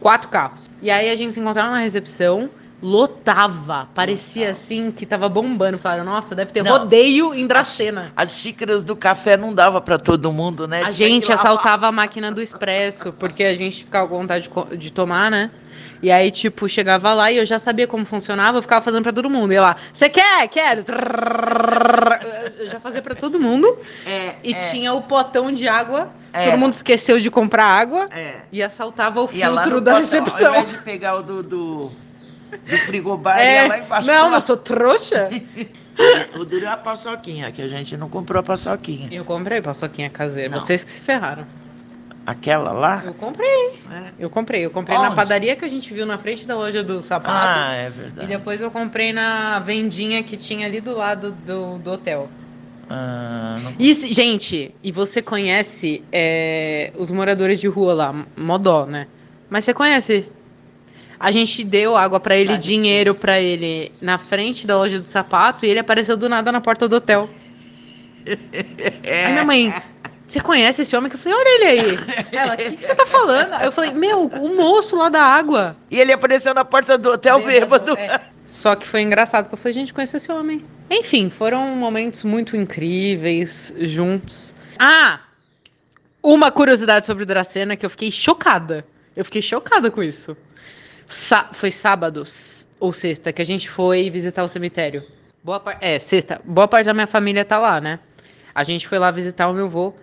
quatro 0.00 0.30
carros. 0.30 0.70
E 0.80 0.90
aí 0.90 1.10
a 1.10 1.14
gente 1.14 1.34
se 1.34 1.40
encontrava 1.40 1.70
na 1.70 1.78
recepção, 1.78 2.48
lotava. 2.82 3.88
Parecia 3.94 4.50
assim 4.50 4.90
que 4.90 5.04
tava 5.06 5.28
bombando. 5.28 5.78
Falaram, 5.78 6.04
nossa, 6.04 6.34
deve 6.34 6.52
ter 6.52 6.62
Não. 6.62 6.72
rodeio 6.72 7.34
em 7.34 7.46
Dracena. 7.46 8.12
As 8.16 8.32
xícaras 8.38 8.82
do 8.84 8.94
café 8.96 9.36
não 9.36 9.52
dava 9.54 9.80
pra 9.80 9.98
todo 9.98 10.32
mundo, 10.32 10.66
né? 10.68 10.82
A 10.84 10.90
Tinha 10.90 11.08
gente 11.08 11.32
assaltava 11.32 11.86
a 11.88 11.92
máquina 11.92 12.30
do 12.32 12.40
expresso, 12.42 13.12
porque 13.12 13.44
a 13.44 13.54
gente 13.54 13.84
ficava 13.84 14.06
com 14.08 14.18
vontade 14.18 14.48
de, 14.70 14.76
de 14.76 14.92
tomar, 14.92 15.30
né? 15.30 15.50
E 16.00 16.12
aí, 16.12 16.30
tipo, 16.30 16.68
chegava 16.68 17.12
lá 17.12 17.30
e 17.32 17.38
eu 17.38 17.44
já 17.44 17.58
sabia 17.58 17.86
como 17.86 18.06
funcionava, 18.06 18.58
eu 18.58 18.62
ficava 18.62 18.84
fazendo 18.84 19.02
pra 19.02 19.12
todo 19.12 19.28
mundo. 19.28 19.52
Ia 19.52 19.60
lá, 19.62 19.76
você 19.92 20.08
quer? 20.08 20.46
Quero. 20.48 20.84
Eu 22.58 22.68
já 22.68 22.78
fazia 22.80 23.02
pra 23.02 23.14
todo 23.16 23.38
mundo. 23.40 23.76
É, 24.06 24.34
E 24.44 24.52
é, 24.52 24.70
tinha 24.70 24.92
o 24.94 25.02
potão 25.02 25.52
de 25.52 25.66
água. 25.68 26.10
é, 26.32 26.44
Todo 26.50 26.58
mundo 26.58 26.74
esqueceu 26.74 27.18
de 27.18 27.30
comprar 27.30 27.64
água 27.64 28.08
É. 28.12 28.36
e 28.52 28.62
assaltava 28.62 29.20
o 29.20 29.26
filtro 29.28 29.80
da 29.80 29.92
potão, 29.92 29.92
Ao 29.94 29.98
recepção. 29.98 30.50
invés 30.50 30.70
de 30.70 30.78
pegar 30.78 31.16
o 31.16 31.22
do, 31.22 31.42
do, 31.42 31.92
do 32.66 32.78
frigobar, 32.78 33.38
É, 33.40 33.62
ia 33.62 33.68
lá 33.68 33.78
embaixo. 33.78 34.06
não, 34.08 34.30
não 34.30 34.40
sou 34.40 34.56
trouxa. 34.56 35.28
O 36.38 36.44
duro 36.44 36.64
é 36.64 36.68
a 36.68 36.76
paçoquinha, 36.76 37.50
que 37.50 37.60
a 37.60 37.68
gente 37.68 37.96
não 37.96 38.08
comprou 38.08 38.38
a 38.40 38.42
paçoquinha. 38.42 39.08
Eu 39.10 39.24
comprei 39.24 39.60
paçoquinha 39.60 40.08
caseira. 40.08 40.50
Não. 40.50 40.60
Vocês 40.60 40.84
que 40.84 40.90
se 40.90 41.02
ferraram. 41.02 41.44
Aquela 42.24 42.72
lá? 42.72 43.02
Eu 43.06 43.14
comprei. 43.14 43.80
É. 43.90 44.12
Eu 44.18 44.28
comprei. 44.30 44.64
Eu 44.64 44.70
comprei 44.70 44.96
na 44.98 45.06
Onde? 45.06 45.16
padaria 45.16 45.56
que 45.56 45.64
a 45.64 45.68
gente 45.68 45.92
viu 45.94 46.04
na 46.04 46.18
frente 46.18 46.46
da 46.46 46.54
loja 46.54 46.84
do 46.84 47.00
sapato. 47.00 47.58
Ah, 47.58 47.74
é 47.74 47.86
E 47.86 47.90
verdade. 47.90 48.28
depois 48.28 48.60
eu 48.60 48.70
comprei 48.70 49.12
na 49.14 49.58
vendinha 49.60 50.22
que 50.22 50.36
tinha 50.36 50.66
ali 50.66 50.80
do 50.80 50.94
lado 50.96 51.32
do, 51.32 51.78
do 51.78 51.90
hotel. 51.92 52.28
Ah, 52.90 53.54
não- 53.62 53.72
E, 53.78 53.94
se- 53.94 54.12
gente, 54.12 54.74
e 54.82 54.92
você 54.92 55.20
conhece 55.22 56.04
é, 56.12 56.92
os 56.98 57.10
moradores 57.10 57.58
de 57.60 57.66
rua 57.66 57.92
lá, 57.94 58.14
Modó, 58.36 58.84
né? 58.86 59.06
Mas 59.50 59.64
você 59.64 59.72
conhece? 59.72 60.30
A 61.20 61.30
gente 61.30 61.64
deu 61.64 61.96
água 61.96 62.20
pra 62.20 62.36
ele, 62.36 62.56
dinheiro 62.56 63.14
pra 63.14 63.40
ele 63.40 63.92
na 64.00 64.18
frente 64.18 64.66
da 64.66 64.76
loja 64.76 65.00
do 65.00 65.08
sapato 65.08 65.66
e 65.66 65.68
ele 65.68 65.80
apareceu 65.80 66.16
do 66.16 66.28
nada 66.28 66.52
na 66.52 66.60
porta 66.60 66.88
do 66.88 66.96
hotel. 66.96 67.28
Aí 68.26 69.32
minha 69.32 69.44
mãe, 69.44 69.74
você 70.26 70.40
conhece 70.40 70.82
esse 70.82 70.94
homem? 70.94 71.08
Que 71.08 71.16
eu 71.16 71.20
falei, 71.20 71.38
olha 71.38 71.48
ele 71.48 71.64
aí. 71.64 71.98
Ela, 72.30 72.54
o 72.54 72.56
que, 72.56 72.76
que 72.76 72.84
você 72.84 72.94
tá 72.94 73.06
falando? 73.06 73.54
Eu 73.62 73.72
falei, 73.72 73.92
meu, 73.92 74.26
o 74.26 74.54
moço 74.54 74.94
lá 74.96 75.08
da 75.08 75.22
água. 75.22 75.76
E 75.90 75.98
ele 75.98 76.12
apareceu 76.12 76.52
na 76.52 76.64
porta 76.64 76.98
do 76.98 77.12
hotel 77.12 77.44
bêbado. 77.44 77.96
É. 77.98 78.20
Só 78.44 78.76
que 78.76 78.86
foi 78.86 79.00
engraçado, 79.02 79.44
porque 79.44 79.54
eu 79.54 79.58
falei, 79.58 79.72
gente, 79.72 79.94
conheço 79.94 80.16
esse 80.16 80.30
homem. 80.30 80.64
Enfim, 80.90 81.30
foram 81.30 81.74
momentos 81.76 82.24
muito 82.24 82.56
incríveis 82.56 83.72
juntos. 83.78 84.54
Ah! 84.78 85.20
Uma 86.22 86.50
curiosidade 86.50 87.06
sobre 87.06 87.22
o 87.22 87.26
Dracena 87.26 87.76
que 87.76 87.84
eu 87.84 87.90
fiquei 87.90 88.10
chocada. 88.12 88.86
Eu 89.16 89.24
fiquei 89.24 89.42
chocada 89.42 89.90
com 89.90 90.02
isso. 90.02 90.36
Sá- 91.08 91.48
foi 91.52 91.70
sábado 91.70 92.22
ou 92.78 92.92
sexta 92.92 93.32
que 93.32 93.40
a 93.42 93.44
gente 93.44 93.68
foi 93.68 94.10
visitar 94.10 94.44
o 94.44 94.48
cemitério. 94.48 95.02
Boa 95.42 95.58
par- 95.58 95.78
É, 95.80 95.98
sexta. 95.98 96.40
Boa 96.44 96.68
parte 96.68 96.86
da 96.86 96.94
minha 96.94 97.06
família 97.06 97.44
tá 97.44 97.58
lá, 97.58 97.80
né? 97.80 97.98
A 98.54 98.62
gente 98.62 98.86
foi 98.86 98.98
lá 98.98 99.10
visitar 99.10 99.48
o 99.48 99.52
meu 99.54 99.66
avô. 99.66 99.94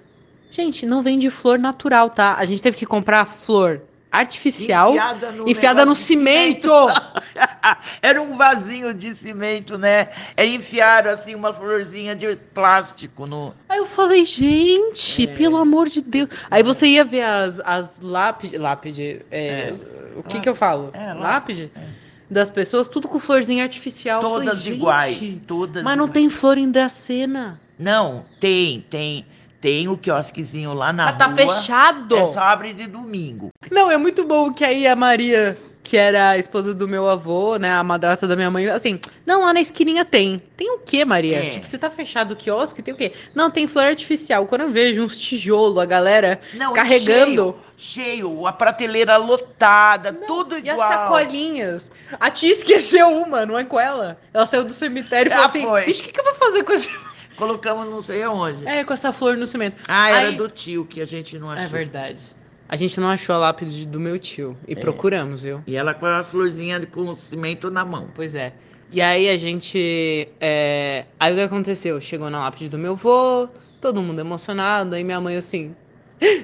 Gente, 0.49 0.85
não 0.85 1.03
vende 1.03 1.29
flor 1.29 1.59
natural, 1.59 2.09
tá? 2.09 2.35
A 2.37 2.45
gente 2.45 2.61
teve 2.63 2.77
que 2.77 2.85
comprar 2.85 3.25
flor 3.25 3.81
artificial 4.11 4.91
Enfiada 4.93 5.31
no, 5.33 5.49
enfiada 5.49 5.85
no 5.85 5.95
cimento. 5.95 6.71
Era 8.01 8.21
um 8.21 8.37
vasinho 8.37 8.93
de 8.93 9.13
cimento, 9.13 9.77
né? 9.77 10.09
É 10.37 10.45
enfiaram 10.45 11.11
assim 11.11 11.35
uma 11.35 11.51
florzinha 11.53 12.15
de 12.15 12.35
plástico 12.53 13.25
no. 13.27 13.53
Aí 13.67 13.77
eu 13.79 13.85
falei, 13.85 14.23
gente, 14.25 15.23
É. 15.23 15.27
pelo 15.35 15.57
amor 15.57 15.89
de 15.89 16.01
Deus. 16.01 16.29
Aí 16.49 16.63
você 16.63 16.87
ia 16.87 17.03
ver 17.03 17.23
as, 17.23 17.59
as 17.65 17.99
lápide. 17.99 18.57
Lápide. 18.57 19.25
é, 19.29 19.47
É. 19.47 19.73
O 20.15 20.23
que 20.23 20.39
que 20.39 20.47
eu 20.49 20.55
falo? 20.55 20.89
É, 20.93 21.13
lá- 21.13 21.19
lápide? 21.21 21.71
é. 21.75 22.05
Das 22.27 22.49
pessoas, 22.49 22.87
tudo 22.87 23.07
com 23.07 23.19
florzinha 23.19 23.61
artificial. 23.63 24.19
Falei, 24.21 24.47
Todas 24.47 24.63
gente, 24.63 24.77
iguais. 24.77 25.37
Todas 25.45 25.83
Mas 25.83 25.95
não 25.95 26.05
iguais. 26.05 26.13
tem 26.13 26.29
flor 26.29 26.57
em 26.57 26.71
Dracena. 26.71 27.59
Não, 27.77 28.25
tem, 28.39 28.81
tem. 28.89 29.25
Tem 29.61 29.87
o 29.87 29.95
quiosquezinho 29.97 30.73
lá 30.73 30.91
na 30.93 31.05
Mas 31.05 31.17
tá 31.17 31.25
rua. 31.27 31.35
fechado. 31.37 32.15
É 32.17 32.25
só 32.27 32.39
abre 32.39 32.73
de 32.73 32.87
domingo. 32.87 33.49
Não, 33.71 33.89
é 33.91 33.97
muito 33.97 34.23
bom 34.25 34.51
que 34.53 34.63
aí 34.63 34.87
a 34.87 34.95
Maria 34.95 35.57
que 35.85 35.95
era 35.95 36.31
a 36.31 36.37
esposa 36.37 36.73
do 36.73 36.87
meu 36.87 37.07
avô, 37.07 37.57
né? 37.57 37.71
A 37.71 37.83
madrasta 37.83 38.27
da 38.27 38.35
minha 38.35 38.49
mãe, 38.49 38.67
assim, 38.67 38.99
não, 39.25 39.41
lá 39.45 39.53
na 39.53 39.61
esquininha 39.61 40.03
tem. 40.03 40.41
Tem 40.57 40.71
o 40.71 40.79
quê, 40.79 41.05
Maria? 41.05 41.37
É. 41.37 41.49
Tipo, 41.51 41.67
você 41.67 41.77
tá 41.77 41.91
fechado 41.91 42.31
o 42.31 42.35
quiosque, 42.35 42.81
tem 42.81 42.91
o 42.93 42.97
quê? 42.97 43.13
Não, 43.35 43.51
tem 43.51 43.67
flor 43.67 43.85
artificial. 43.85 44.47
Quando 44.47 44.61
eu 44.61 44.71
vejo 44.71 45.03
uns 45.03 45.17
tijolos, 45.19 45.77
a 45.77 45.85
galera 45.85 46.41
Não, 46.55 46.73
carregando. 46.73 47.55
Cheio, 47.77 48.29
cheio, 48.31 48.47
a 48.47 48.51
prateleira 48.51 49.15
lotada, 49.17 50.11
tudo 50.11 50.57
E 50.57 50.67
as 50.69 50.73
igual. 50.75 50.89
sacolinhas? 50.91 51.91
A 52.19 52.31
tia 52.31 52.51
esqueceu 52.51 53.07
uma, 53.07 53.45
não 53.45 53.57
é 53.57 53.63
com 53.63 53.79
ela? 53.79 54.19
Ela 54.33 54.45
saiu 54.47 54.63
do 54.63 54.73
cemitério 54.73 55.29
e 55.29 55.33
Ah, 55.33 55.35
falou 55.37 55.49
assim: 55.49 55.61
foi. 55.61 55.81
Vixe, 55.83 56.01
o 56.01 56.03
que, 56.05 56.11
que 56.11 56.19
eu 56.19 56.23
vou 56.23 56.33
fazer 56.33 56.63
com, 56.63 56.73
esse... 56.73 56.89
Colocamos 57.35 57.87
não 57.89 58.01
sei 58.01 58.23
aonde. 58.23 58.65
é, 58.67 58.83
com 58.83 58.93
essa 58.93 59.11
flor 59.13 59.35
no 59.37 59.45
cimento? 59.45 59.83
Ah, 59.87 60.09
era 60.09 60.27
Aí- 60.29 60.35
do 60.35 60.47
tio 60.49 60.85
que 60.85 61.01
a 61.01 61.05
gente 61.05 61.37
não 61.37 61.51
achou. 61.51 61.65
É 61.65 61.67
verdade. 61.67 62.19
A 62.67 62.75
gente 62.75 62.99
não 62.99 63.09
achou 63.09 63.35
a 63.35 63.37
lápide 63.37 63.85
do 63.85 63.99
meu 63.99 64.17
tio. 64.17 64.57
E 64.67 64.73
É. 64.73 64.75
procuramos, 64.75 65.43
viu? 65.43 65.61
E 65.67 65.75
ela 65.75 65.93
com 65.93 66.05
a 66.05 66.23
florzinha 66.23 66.79
de- 66.79 66.87
com 66.87 67.15
cimento 67.15 67.69
na 67.69 67.85
mão. 67.85 68.09
Pois 68.15 68.33
é. 68.35 68.53
E 68.91 69.01
aí 69.01 69.29
a 69.29 69.37
gente. 69.37 70.27
é, 70.39 71.05
Aí 71.19 71.33
o 71.33 71.35
que 71.35 71.41
aconteceu? 71.41 71.99
Chegou 72.01 72.29
na 72.29 72.39
lápide 72.39 72.69
do 72.69 72.77
meu 72.77 72.93
avô, 72.93 73.47
todo 73.81 74.01
mundo 74.01 74.19
emocionado, 74.19 74.95
aí 74.95 75.03
minha 75.03 75.19
mãe 75.21 75.35
assim. 75.37 75.75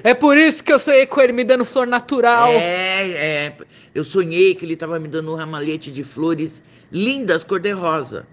É 0.04 0.12
por 0.12 0.36
isso 0.36 0.62
que 0.62 0.72
eu 0.72 0.78
sonhei 0.78 1.06
com 1.06 1.20
ele 1.20 1.32
me 1.32 1.44
dando 1.44 1.64
flor 1.64 1.86
natural. 1.86 2.50
É, 2.50 3.08
é. 3.10 3.56
Eu 3.94 4.04
sonhei 4.04 4.54
que 4.54 4.64
ele 4.64 4.74
estava 4.74 4.98
me 4.98 5.08
dando 5.08 5.32
um 5.32 5.34
ramalhete 5.34 5.90
de 5.90 6.04
flores 6.04 6.62
lindas, 6.90 7.42
cor-de-rosa. 7.42 8.26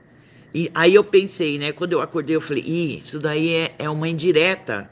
E 0.54 0.70
aí 0.76 0.96
eu 0.96 1.04
pensei, 1.04 1.58
né? 1.58 1.72
Quando 1.72 1.94
eu 1.94 2.02
acordei, 2.02 2.36
eu 2.36 2.42
falei, 2.42 2.64
Ih, 2.66 2.98
isso 2.98 3.20
daí 3.20 3.54
é, 3.56 3.72
é 3.80 3.90
uma 3.90 4.10
indireta 4.10 4.90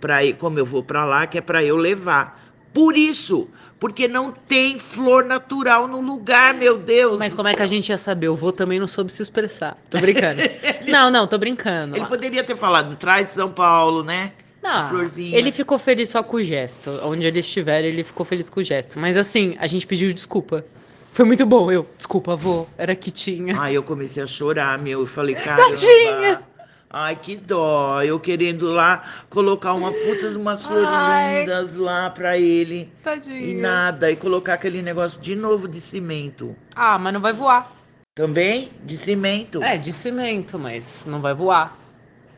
para 0.00 0.18
como 0.34 0.58
eu 0.58 0.64
vou 0.64 0.82
para 0.84 1.04
lá, 1.04 1.26
que 1.26 1.38
é 1.38 1.40
para 1.40 1.64
eu 1.64 1.76
levar. 1.76 2.37
Por 2.72 2.96
isso, 2.96 3.48
porque 3.78 4.08
não 4.08 4.32
tem 4.32 4.78
flor 4.78 5.24
natural 5.24 5.86
no 5.86 6.00
lugar, 6.00 6.54
meu 6.54 6.78
Deus. 6.78 7.18
Mas 7.18 7.34
como 7.34 7.48
é 7.48 7.54
que 7.54 7.62
a 7.62 7.66
céu. 7.66 7.76
gente 7.76 7.88
ia 7.90 7.98
saber? 7.98 8.28
O 8.28 8.36
vô 8.36 8.52
também 8.52 8.78
não 8.78 8.86
soube 8.86 9.12
se 9.12 9.22
expressar. 9.22 9.76
Tô 9.88 9.98
brincando. 9.98 10.42
não, 10.88 11.10
não, 11.10 11.26
tô 11.26 11.38
brincando. 11.38 11.96
Ele 11.96 12.06
poderia 12.06 12.42
ter 12.44 12.56
falado, 12.56 12.96
traz 12.96 13.28
São 13.28 13.50
Paulo, 13.50 14.02
né? 14.02 14.32
Não, 14.62 14.90
florzinha. 14.90 15.38
ele 15.38 15.52
ficou 15.52 15.78
feliz 15.78 16.08
só 16.08 16.22
com 16.22 16.36
o 16.38 16.42
gesto. 16.42 16.90
Onde 17.02 17.26
ele 17.26 17.40
estiver, 17.40 17.84
ele 17.84 18.02
ficou 18.02 18.26
feliz 18.26 18.50
com 18.50 18.60
o 18.60 18.62
gesto. 18.62 18.98
Mas 18.98 19.16
assim, 19.16 19.56
a 19.58 19.66
gente 19.66 19.86
pediu 19.86 20.12
desculpa. 20.12 20.64
Foi 21.12 21.24
muito 21.24 21.46
bom. 21.46 21.70
Eu, 21.70 21.86
desculpa, 21.96 22.32
avô, 22.32 22.66
era 22.76 22.94
que 22.94 23.10
tinha. 23.10 23.58
Ai, 23.58 23.76
eu 23.76 23.82
comecei 23.82 24.22
a 24.22 24.26
chorar, 24.26 24.78
meu. 24.78 25.00
Eu 25.00 25.06
falei, 25.06 25.34
caramba. 25.36 25.70
Tadinha. 25.70 26.42
Ai, 26.90 27.16
que 27.16 27.36
dó. 27.36 28.02
Eu 28.02 28.18
querendo 28.18 28.66
lá 28.72 29.24
colocar 29.28 29.74
uma 29.74 29.92
puta 29.92 30.30
de 30.30 30.36
umas 30.36 30.64
flores 30.64 30.88
Ai. 30.88 31.40
lindas 31.40 31.74
lá 31.76 32.08
pra 32.08 32.38
ele. 32.38 32.90
E 33.00 33.02
Tadinho. 33.02 33.60
nada. 33.60 34.10
E 34.10 34.16
colocar 34.16 34.54
aquele 34.54 34.80
negócio 34.80 35.20
de 35.20 35.36
novo 35.36 35.68
de 35.68 35.80
cimento. 35.80 36.56
Ah, 36.74 36.98
mas 36.98 37.12
não 37.12 37.20
vai 37.20 37.32
voar. 37.32 37.72
Também 38.14 38.70
de 38.84 38.96
cimento. 38.96 39.62
É, 39.62 39.76
de 39.76 39.92
cimento, 39.92 40.58
mas 40.58 41.04
não 41.06 41.20
vai 41.20 41.34
voar. 41.34 41.76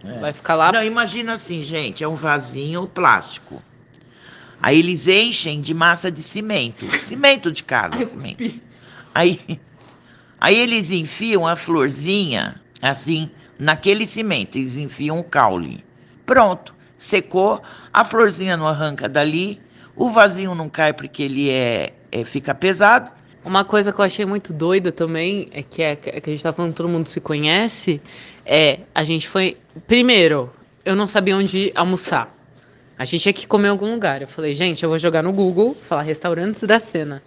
É. 0.05 0.19
Vai 0.19 0.33
ficar 0.33 0.57
lá. 0.57 0.73
Não, 0.73 0.83
imagina 0.85 1.35
assim, 1.35 1.63
gente. 1.63 2.03
É 2.03 2.09
um 2.09 2.17
vasinho 2.17 2.87
plástico. 2.89 3.63
Aí 4.63 4.79
eles 4.79 5.07
enchem 5.07 5.61
de 5.61 5.73
massa 5.73 6.11
de 6.11 6.23
cimento. 6.23 6.85
Cimento 7.03 7.51
de 7.53 7.63
casa, 7.63 7.97
Ai, 7.97 8.05
cimento. 8.05 8.61
Aí, 9.15 9.41
aí 10.41 10.57
eles 10.57 10.91
enfiam 10.91 11.47
a 11.47 11.57
florzinha, 11.57 12.61
assim, 12.83 13.31
naquele 13.61 14.07
cimento. 14.07 14.57
Eles 14.57 14.77
enfiam 14.77 15.20
o 15.20 15.25
caule. 15.25 15.85
Pronto, 16.25 16.75
secou, 16.96 17.62
a 17.92 18.05
florzinha 18.05 18.57
não 18.57 18.66
arranca 18.66 19.09
dali, 19.09 19.61
o 19.94 20.11
vasinho 20.11 20.55
não 20.55 20.68
cai 20.68 20.92
porque 20.92 21.23
ele 21.23 21.51
é, 21.51 21.92
é- 22.11 22.25
fica 22.25 22.55
pesado. 22.55 23.12
Uma 23.44 23.64
coisa 23.64 23.92
que 23.92 24.01
eu 24.01 24.05
achei 24.05 24.25
muito 24.25 24.53
doida 24.53 24.92
também, 24.92 25.49
é 25.53 25.62
que, 25.62 25.83
é, 25.83 25.96
que 25.96 26.11
a 26.11 26.33
gente 26.33 26.42
tá 26.42 26.53
falando 26.53 26.75
todo 26.75 26.88
mundo 26.88 27.07
se 27.09 27.20
conhece, 27.20 28.01
é, 28.44 28.81
a 28.94 29.03
gente 29.03 29.29
foi... 29.29 29.57
Primeiro, 29.87 30.53
eu 30.85 30.94
não 30.94 31.07
sabia 31.07 31.37
onde 31.37 31.73
almoçar. 31.75 32.35
A 32.99 33.05
gente 33.07 33.23
tinha 33.23 33.33
que 33.33 33.46
comer 33.46 33.68
em 33.68 33.70
algum 33.70 33.90
lugar. 33.92 34.20
Eu 34.20 34.29
falei, 34.29 34.55
gente, 34.55 34.83
eu 34.83 34.90
vou 34.90 34.99
jogar 34.99 35.23
no 35.23 35.33
Google, 35.33 35.75
falar 35.75 36.03
restaurantes 36.03 36.61
da 36.62 36.79
cena. 36.79 37.23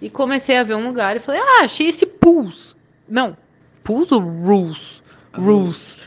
E 0.00 0.08
comecei 0.08 0.56
a 0.56 0.62
ver 0.62 0.76
um 0.76 0.86
lugar 0.86 1.16
e 1.16 1.20
falei, 1.20 1.40
ah, 1.40 1.64
achei 1.64 1.88
esse 1.88 2.06
Pools. 2.06 2.76
Não, 3.08 3.36
Pools 3.82 4.12
ou 4.12 4.20
Rules? 4.20 5.02
Rules. 5.38 5.98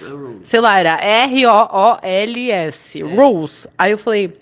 Sei 0.43 0.59
lá, 0.59 0.79
era 0.79 0.97
R-O-O-L-S. 1.01 3.01
Rules. 3.01 3.67
Aí 3.77 3.91
eu 3.91 3.97
falei, 3.97 4.39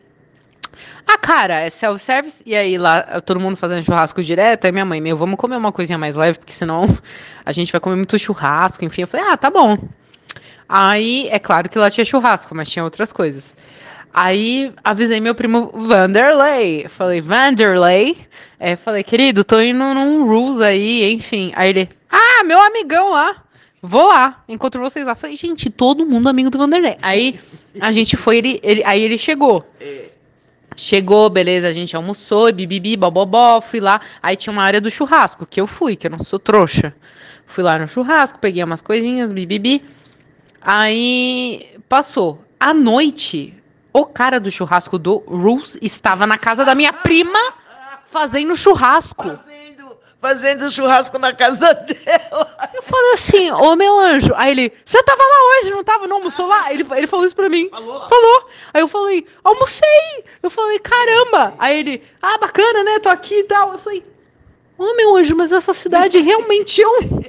ah, 1.07 1.17
cara, 1.17 1.61
é 1.61 1.69
self-service. 1.69 2.43
E 2.45 2.55
aí 2.55 2.77
lá, 2.77 3.21
todo 3.21 3.39
mundo 3.39 3.55
fazendo 3.55 3.83
churrasco 3.83 4.21
direto. 4.21 4.65
Aí 4.65 4.71
minha 4.71 4.85
mãe, 4.85 4.99
meu, 4.99 5.17
vamos 5.17 5.37
comer 5.37 5.55
uma 5.55 5.71
coisinha 5.71 5.97
mais 5.97 6.15
leve, 6.15 6.39
porque 6.39 6.53
senão 6.53 6.85
a 7.45 7.51
gente 7.51 7.71
vai 7.71 7.79
comer 7.79 7.95
muito 7.95 8.19
churrasco. 8.19 8.83
Enfim, 8.83 9.03
eu 9.03 9.07
falei, 9.07 9.25
ah, 9.27 9.37
tá 9.37 9.49
bom. 9.49 9.77
Aí, 10.67 11.29
é 11.31 11.39
claro 11.39 11.69
que 11.69 11.79
lá 11.79 11.89
tinha 11.89 12.03
churrasco, 12.03 12.53
mas 12.53 12.69
tinha 12.69 12.83
outras 12.83 13.13
coisas. 13.13 13.55
Aí 14.13 14.73
avisei 14.83 15.21
meu 15.21 15.33
primo 15.33 15.71
Vanderlei. 15.73 16.87
Falei, 16.89 17.21
Vanderlei. 17.21 18.17
É, 18.59 18.75
falei, 18.75 19.03
querido, 19.03 19.45
tô 19.45 19.61
indo 19.61 19.93
num 19.93 20.25
Rules 20.25 20.59
aí, 20.59 21.13
enfim. 21.13 21.53
Aí 21.55 21.69
ele, 21.69 21.89
ah, 22.09 22.43
meu 22.43 22.59
amigão 22.59 23.11
lá. 23.11 23.43
Vou 23.81 24.07
lá, 24.07 24.43
encontro 24.49 24.81
vocês 24.81 25.05
lá. 25.05 25.15
Falei, 25.15 25.35
gente, 25.35 25.69
todo 25.69 26.05
mundo 26.05 26.27
amigo 26.27 26.49
do 26.49 26.57
Vanderlei. 26.57 26.97
Aí 27.01 27.39
a 27.79 27.91
gente 27.91 28.17
foi, 28.17 28.37
ele, 28.37 28.59
ele- 28.63 28.83
aí 28.83 29.01
ele 29.01 29.17
chegou. 29.17 29.65
Chegou, 30.75 31.29
beleza, 31.29 31.67
a 31.67 31.71
gente 31.71 31.95
almoçou, 31.95 32.51
bibibi, 32.53 32.95
bobobó, 32.97 33.61
fui 33.61 33.79
lá. 33.79 33.99
Aí 34.21 34.35
tinha 34.35 34.53
uma 34.53 34.63
área 34.63 34.79
do 34.81 34.91
churrasco, 34.91 35.45
que 35.45 35.59
eu 35.59 35.65
fui, 35.67 35.95
que 35.95 36.05
eu 36.07 36.11
não 36.11 36.19
sou 36.23 36.37
trouxa. 36.39 36.93
Fui 37.45 37.63
lá 37.63 37.79
no 37.79 37.87
churrasco, 37.87 38.37
peguei 38.39 38.63
umas 38.63 38.81
coisinhas, 38.81 39.31
bibibi. 39.33 39.83
Aí 40.61 41.67
passou. 41.87 42.43
À 42.59 42.73
noite, 42.73 43.53
o 43.93 44.05
cara 44.05 44.39
do 44.39 44.51
churrasco 44.51 44.97
do 44.99 45.17
Rules 45.27 45.77
estava 45.81 46.27
na 46.27 46.37
casa 46.37 46.65
da 46.65 46.75
minha 46.75 46.91
prima 46.93 47.39
fazendo 48.11 48.55
churrasco. 48.55 49.29
Fazendo, 50.19 50.69
churrasco 50.71 51.19
na 51.19 51.31
casa 51.31 51.73
dela. 51.75 52.57
Eu 52.73 52.81
falei 52.81 53.13
assim, 53.13 53.51
ô 53.51 53.75
meu 53.75 53.99
anjo. 53.99 54.33
Aí 54.35 54.51
ele, 54.51 54.73
você 54.83 55.01
tava 55.03 55.21
lá 55.21 55.59
hoje, 55.59 55.69
não 55.69 55.83
tava? 55.83 56.07
Não 56.07 56.17
almoçou 56.17 56.47
lá? 56.47 56.73
Ele, 56.73 56.85
ele 56.95 57.07
falou 57.07 57.25
isso 57.25 57.35
pra 57.35 57.49
mim. 57.49 57.69
Falou? 57.69 58.09
Falou. 58.09 58.49
Aí 58.73 58.81
eu 58.81 58.87
falei, 58.87 59.27
almocei. 59.43 60.25
Eu 60.41 60.49
falei, 60.49 60.79
caramba. 60.79 61.53
Aí 61.59 61.79
ele, 61.79 62.03
ah, 62.21 62.37
bacana, 62.39 62.83
né? 62.83 62.99
Tô 62.99 63.09
aqui 63.09 63.39
e 63.39 63.43
tal. 63.43 63.73
Eu 63.73 63.79
falei, 63.79 64.03
ô 64.77 64.95
meu 64.95 65.15
anjo, 65.15 65.35
mas 65.35 65.51
essa 65.51 65.73
cidade 65.73 66.19
realmente 66.19 66.81
é 66.81 66.87
um. 66.87 67.23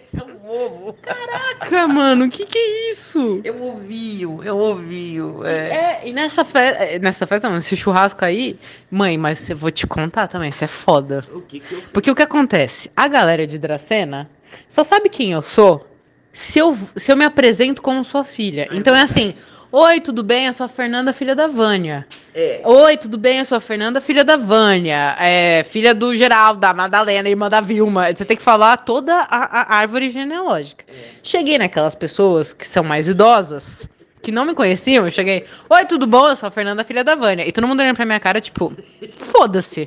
É 0.49 0.51
um 0.51 0.65
ovo. 0.65 0.93
Caraca, 1.03 1.87
mano, 1.87 2.31
que 2.31 2.47
que 2.47 2.57
é 2.57 2.91
isso? 2.91 3.41
Eu 3.45 3.61
ouvi, 3.61 4.23
eu 4.23 4.57
ouvi. 4.57 5.17
É. 5.45 5.51
É, 5.51 6.09
e 6.09 6.13
nessa 6.13 6.43
festa, 6.43 6.99
nessa 6.99 7.27
festa, 7.27 7.49
não, 7.49 7.57
nesse 7.57 7.77
churrasco 7.77 8.25
aí, 8.25 8.59
mãe, 8.91 9.19
mas 9.19 9.51
eu 9.51 9.57
vou 9.57 9.71
te 9.71 9.87
contar 9.87 10.27
também, 10.27 10.49
isso 10.49 10.65
é 10.65 10.67
foda. 10.67 11.23
O 11.33 11.43
que 11.43 11.61
que 11.61 11.75
eu 11.75 11.83
Porque 11.93 12.11
o 12.11 12.15
que 12.15 12.23
acontece? 12.23 12.91
A 12.97 13.07
galera 13.09 13.47
de 13.47 13.59
Dracena 13.59 14.31
só 14.71 14.83
sabe 14.83 15.11
quem 15.11 15.33
eu 15.33 15.43
sou 15.43 15.87
se 16.33 16.59
eu, 16.59 16.75
se 16.97 17.13
eu 17.13 17.17
me 17.17 17.27
apresento 17.27 17.83
como 17.83 18.03
sua 18.03 18.25
filha. 18.25 18.69
Então 18.73 18.97
é 18.97 19.03
assim: 19.03 19.35
Oi, 19.71 20.01
tudo 20.01 20.23
bem? 20.23 20.47
Eu 20.47 20.55
sou 20.55 20.65
a 20.65 20.69
Fernanda, 20.69 21.13
filha 21.13 21.37
da 21.37 21.47
Vânia. 21.47 22.07
É. 22.35 22.63
Oi, 22.65 22.97
tudo 22.97 23.19
bem? 23.19 23.41
Eu 23.41 23.45
sou 23.45 23.59
a 23.59 23.61
Fernanda, 23.61 24.01
filha 24.01 24.25
da 24.25 24.35
Vânia. 24.35 25.15
É, 25.21 25.63
filha 25.63 25.95
do 25.95 26.17
Geraldo, 26.17 26.59
da 26.59 26.73
Madalena, 26.73 27.29
irmã 27.29 27.51
da 27.51 27.61
Vilma. 27.61 28.11
Você 28.11 28.25
tem 28.25 28.35
que 28.35 28.43
falar 28.43 28.79
toda 28.79 29.15
a, 29.15 29.61
a 29.61 29.77
árvore 29.77 30.09
genealógica. 30.09 30.87
Cheguei 31.23 31.59
naquelas 31.59 31.95
pessoas 31.95 32.55
que 32.55 32.67
são 32.67 32.83
mais 32.83 33.09
idosas, 33.09 33.87
que 34.23 34.33
não 34.33 34.47
me 34.47 34.55
conheciam. 34.55 35.05
Eu 35.05 35.11
cheguei: 35.11 35.45
Oi, 35.69 35.85
tudo 35.85 36.07
bom? 36.07 36.31
Eu 36.31 36.37
sou 36.37 36.47
a 36.47 36.51
Fernanda, 36.51 36.83
filha 36.83 37.05
da 37.05 37.15
Vânia. 37.15 37.47
E 37.47 37.53
todo 37.53 37.69
mundo 37.69 37.81
olhando 37.81 37.97
pra 37.97 38.07
minha 38.07 38.21
cara, 38.21 38.41
tipo, 38.41 38.73
foda-se. 39.19 39.87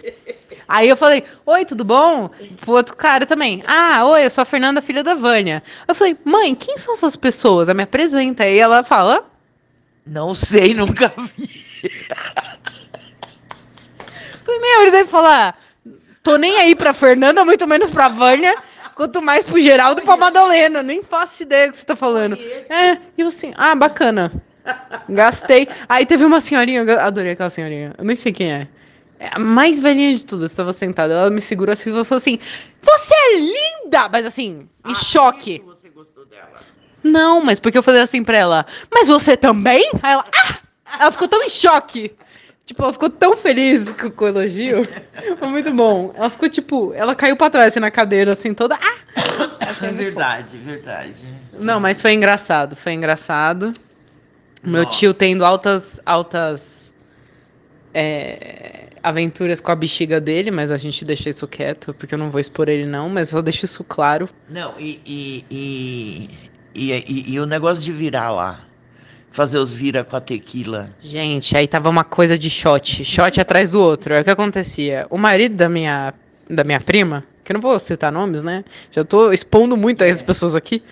Aí 0.67 0.87
eu 0.87 0.95
falei, 0.95 1.25
oi, 1.45 1.65
tudo 1.65 1.83
bom? 1.83 2.29
Pro 2.61 2.73
outro 2.73 2.95
cara 2.95 3.25
também. 3.25 3.61
Ah, 3.67 4.05
oi, 4.05 4.25
eu 4.25 4.29
sou 4.29 4.43
a 4.43 4.45
Fernanda, 4.45 4.81
filha 4.81 5.03
da 5.03 5.13
Vânia. 5.15 5.61
Eu 5.85 5.93
falei, 5.93 6.15
mãe, 6.23 6.55
quem 6.55 6.77
são 6.77 6.93
essas 6.93 7.17
pessoas? 7.17 7.67
Ela 7.67 7.75
me 7.75 7.83
apresenta. 7.83 8.43
Aí 8.43 8.57
ela 8.57 8.81
fala, 8.81 9.30
Não 10.11 10.35
sei, 10.35 10.73
nunca 10.75 11.13
vi. 11.37 11.49
meu, 14.45 14.81
ele 14.81 14.91
deve 14.91 15.09
falar, 15.09 15.57
tô 16.21 16.35
nem 16.35 16.57
aí 16.57 16.75
pra 16.75 16.93
Fernanda, 16.93 17.45
muito 17.45 17.65
menos 17.65 17.89
pra 17.89 18.09
Vânia, 18.09 18.53
quanto 18.93 19.21
mais 19.21 19.45
pro 19.45 19.59
Geraldo 19.59 20.01
e 20.01 20.03
pra 20.03 20.17
Madalena. 20.17 20.83
Nem 20.83 21.01
faço 21.01 21.43
ideia 21.43 21.67
do 21.67 21.71
que 21.71 21.79
você 21.79 21.85
tá 21.85 21.95
falando. 21.95 22.37
É, 22.69 22.97
e 23.17 23.21
eu 23.21 23.29
assim, 23.29 23.53
ah, 23.55 23.73
bacana. 23.73 24.31
Gastei. 25.07 25.67
Aí 25.87 26.05
teve 26.05 26.25
uma 26.25 26.41
senhorinha, 26.41 26.81
eu 26.81 26.99
adorei 26.99 27.31
aquela 27.31 27.49
senhorinha. 27.49 27.95
Eu 27.97 28.03
nem 28.03 28.15
sei 28.17 28.33
quem 28.33 28.51
é. 28.51 28.67
É 29.17 29.29
a 29.31 29.39
mais 29.39 29.79
velhinha 29.79 30.13
de 30.13 30.25
tudo, 30.25 30.45
estava 30.45 30.73
sentada. 30.73 31.13
Ela 31.13 31.29
me 31.29 31.41
segurou 31.41 31.71
assim 31.71 31.89
e 31.89 32.03
falou 32.03 32.17
assim: 32.17 32.37
Você 32.81 33.13
é 33.13 33.37
linda! 33.37 34.09
Mas 34.09 34.25
assim, 34.25 34.67
em 34.85 34.93
choque. 34.93 35.63
Não, 37.03 37.43
mas 37.43 37.59
porque 37.59 37.77
eu 37.77 37.83
falei 37.83 38.01
assim 38.01 38.23
pra 38.23 38.37
ela, 38.37 38.65
mas 38.93 39.07
você 39.07 39.35
também? 39.35 39.89
Aí 40.01 40.13
ela, 40.13 40.25
ah! 40.35 40.57
Ela 40.99 41.11
ficou 41.11 41.27
tão 41.27 41.41
em 41.41 41.49
choque. 41.49 42.13
Tipo, 42.65 42.83
ela 42.83 42.93
ficou 42.93 43.09
tão 43.09 43.35
feliz 43.35 43.91
com, 43.93 44.23
o 44.23 44.27
elogio. 44.27 44.87
Foi 45.39 45.47
muito 45.47 45.71
bom. 45.71 46.13
Ela 46.15 46.29
ficou, 46.29 46.47
tipo, 46.47 46.93
ela 46.93 47.15
caiu 47.15 47.35
pra 47.35 47.49
trás 47.49 47.69
assim, 47.69 47.79
na 47.79 47.89
cadeira, 47.89 48.33
assim, 48.33 48.53
toda. 48.53 48.75
Ah! 48.75 48.97
É 49.81 49.91
verdade, 49.91 50.57
verdade. 50.57 51.25
Não, 51.53 51.79
mas 51.79 52.01
foi 52.01 52.13
engraçado, 52.13 52.75
foi 52.75 52.93
engraçado. 52.93 53.73
Meu 54.63 54.83
Nossa. 54.83 54.97
tio 54.97 55.13
tendo 55.13 55.43
altas, 55.43 55.99
altas 56.05 56.93
é, 57.93 58.87
aventuras 59.01 59.59
com 59.59 59.71
a 59.71 59.75
bexiga 59.75 60.21
dele, 60.21 60.51
mas 60.51 60.71
a 60.71 60.77
gente 60.77 61.03
deixa 61.03 61.29
isso 61.29 61.47
quieto, 61.47 61.93
porque 61.95 62.13
eu 62.13 62.19
não 62.19 62.29
vou 62.29 62.39
expor 62.39 62.69
ele 62.69 62.85
não, 62.85 63.09
mas 63.09 63.29
só 63.29 63.41
deixo 63.41 63.65
isso 63.65 63.83
claro. 63.83 64.29
Não, 64.47 64.79
e, 64.79 64.99
e, 65.05 65.45
e, 65.49 66.29
e, 66.73 66.91
e- 66.91 67.33
e 67.33 67.39
o 67.39 67.45
negócio 67.45 67.83
de 67.83 67.91
virar 67.91 68.31
lá. 68.31 68.61
Fazer 69.31 69.57
os 69.59 69.73
vira 69.73 70.03
com 70.03 70.15
a 70.15 70.19
tequila. 70.21 70.89
Gente, 71.01 71.55
aí 71.55 71.65
tava 71.65 71.89
uma 71.89 72.03
coisa 72.03 72.37
de 72.37 72.49
shot, 72.49 73.05
shot 73.05 73.39
atrás 73.39 73.69
do 73.71 73.81
outro. 73.81 74.13
Aí 74.13 74.21
o 74.21 74.23
que 74.25 74.29
acontecia? 74.29 75.07
O 75.09 75.17
marido 75.17 75.55
da 75.55 75.69
minha, 75.69 76.13
da 76.49 76.65
minha 76.65 76.81
prima, 76.81 77.23
que 77.43 77.51
eu 77.51 77.53
não 77.53 77.61
vou 77.61 77.79
citar 77.79 78.11
nomes, 78.11 78.43
né? 78.43 78.65
Já 78.91 79.05
tô 79.05 79.31
expondo 79.31 79.77
muito 79.77 80.03
as 80.03 80.21
pessoas 80.21 80.53
aqui. 80.53 80.83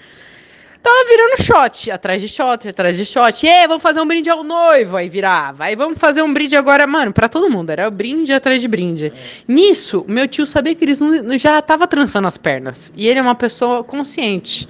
Tava 0.81 1.09
virando 1.09 1.43
shot, 1.43 1.91
atrás 1.91 2.21
de 2.21 2.27
shot, 2.27 2.67
atrás 2.69 2.95
de 2.95 3.05
shot. 3.05 3.45
E 3.45 3.49
aí, 3.49 3.67
vamos 3.67 3.83
fazer 3.83 3.99
um 3.99 4.07
brinde 4.07 4.29
ao 4.29 4.43
noivo. 4.43 4.95
Aí 4.95 5.09
virava. 5.09 5.65
Aí 5.65 5.75
vamos 5.75 5.99
fazer 5.99 6.21
um 6.21 6.33
brinde 6.33 6.55
agora, 6.55 6.87
mano, 6.87 7.11
pra 7.11 7.27
todo 7.27 7.49
mundo. 7.49 7.69
Era 7.69 7.89
brinde 7.89 8.31
atrás 8.31 8.61
de 8.61 8.67
brinde. 8.67 9.11
Nisso, 9.47 10.05
meu 10.07 10.27
tio 10.27 10.45
sabia 10.45 10.73
que 10.73 10.85
eles 10.85 11.01
não, 11.01 11.37
já 11.37 11.61
tava 11.61 11.85
trançando 11.85 12.27
as 12.27 12.37
pernas. 12.37 12.93
E 12.95 13.07
ele 13.07 13.19
é 13.19 13.21
uma 13.21 13.35
pessoa 13.35 13.83
consciente. 13.83 14.67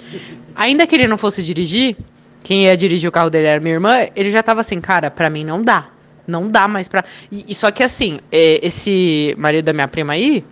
Ainda 0.55 0.87
que 0.87 0.95
ele 0.95 1.07
não 1.07 1.17
fosse 1.17 1.43
dirigir, 1.43 1.95
quem 2.43 2.63
ia 2.63 2.75
dirigir 2.75 3.07
o 3.07 3.11
carro 3.11 3.29
dele 3.29 3.47
era 3.47 3.59
minha 3.59 3.75
irmã, 3.75 4.07
ele 4.15 4.31
já 4.31 4.41
tava 4.41 4.61
assim, 4.61 4.81
cara, 4.81 5.11
pra 5.11 5.29
mim 5.29 5.43
não 5.43 5.61
dá. 5.61 5.89
Não 6.25 6.47
dá 6.47 6.67
mais 6.67 6.87
pra. 6.87 7.03
E, 7.31 7.45
e 7.47 7.55
só 7.55 7.69
que 7.71 7.83
assim, 7.83 8.19
é, 8.31 8.65
esse 8.65 9.35
marido 9.37 9.65
da 9.65 9.73
minha 9.73 9.87
prima 9.87 10.13
aí, 10.13 10.43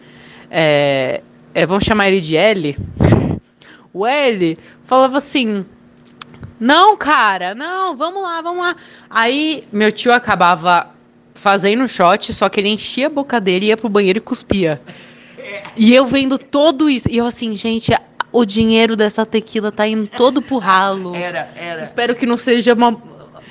é, 0.49 1.21
é, 1.53 1.65
vamos 1.65 1.83
chamar 1.83 2.09
ele 2.09 2.21
de 2.21 2.35
L. 2.35 2.77
O 3.97 4.05
L 4.05 4.57
falava 4.83 5.17
assim: 5.17 5.65
Não, 6.59 6.95
cara, 6.95 7.55
não, 7.55 7.95
vamos 7.95 8.21
lá, 8.21 8.41
vamos 8.41 8.61
lá. 8.61 8.75
Aí 9.09 9.63
meu 9.71 9.91
tio 9.91 10.13
acabava 10.13 10.91
fazendo 11.33 11.87
shot, 11.87 12.33
só 12.33 12.49
que 12.49 12.59
ele 12.59 12.69
enchia 12.69 13.07
a 13.07 13.09
boca 13.09 13.39
dele, 13.39 13.67
ia 13.67 13.77
pro 13.77 13.89
banheiro 13.89 14.17
e 14.17 14.21
cuspia. 14.21 14.81
E 15.75 15.93
eu 15.93 16.05
vendo 16.05 16.37
todo 16.37 16.89
isso. 16.89 17.07
E 17.09 17.17
eu 17.17 17.25
assim, 17.25 17.55
gente, 17.55 17.91
o 18.31 18.45
dinheiro 18.45 18.95
dessa 18.95 19.25
tequila 19.25 19.71
tá 19.71 19.87
indo 19.87 20.07
todo 20.07 20.41
pro 20.41 20.57
ralo. 20.57 21.15
Era, 21.15 21.49
era. 21.55 21.81
Espero 21.81 22.15
que 22.15 22.25
não 22.25 22.37
seja 22.37 22.73
uma. 22.73 23.01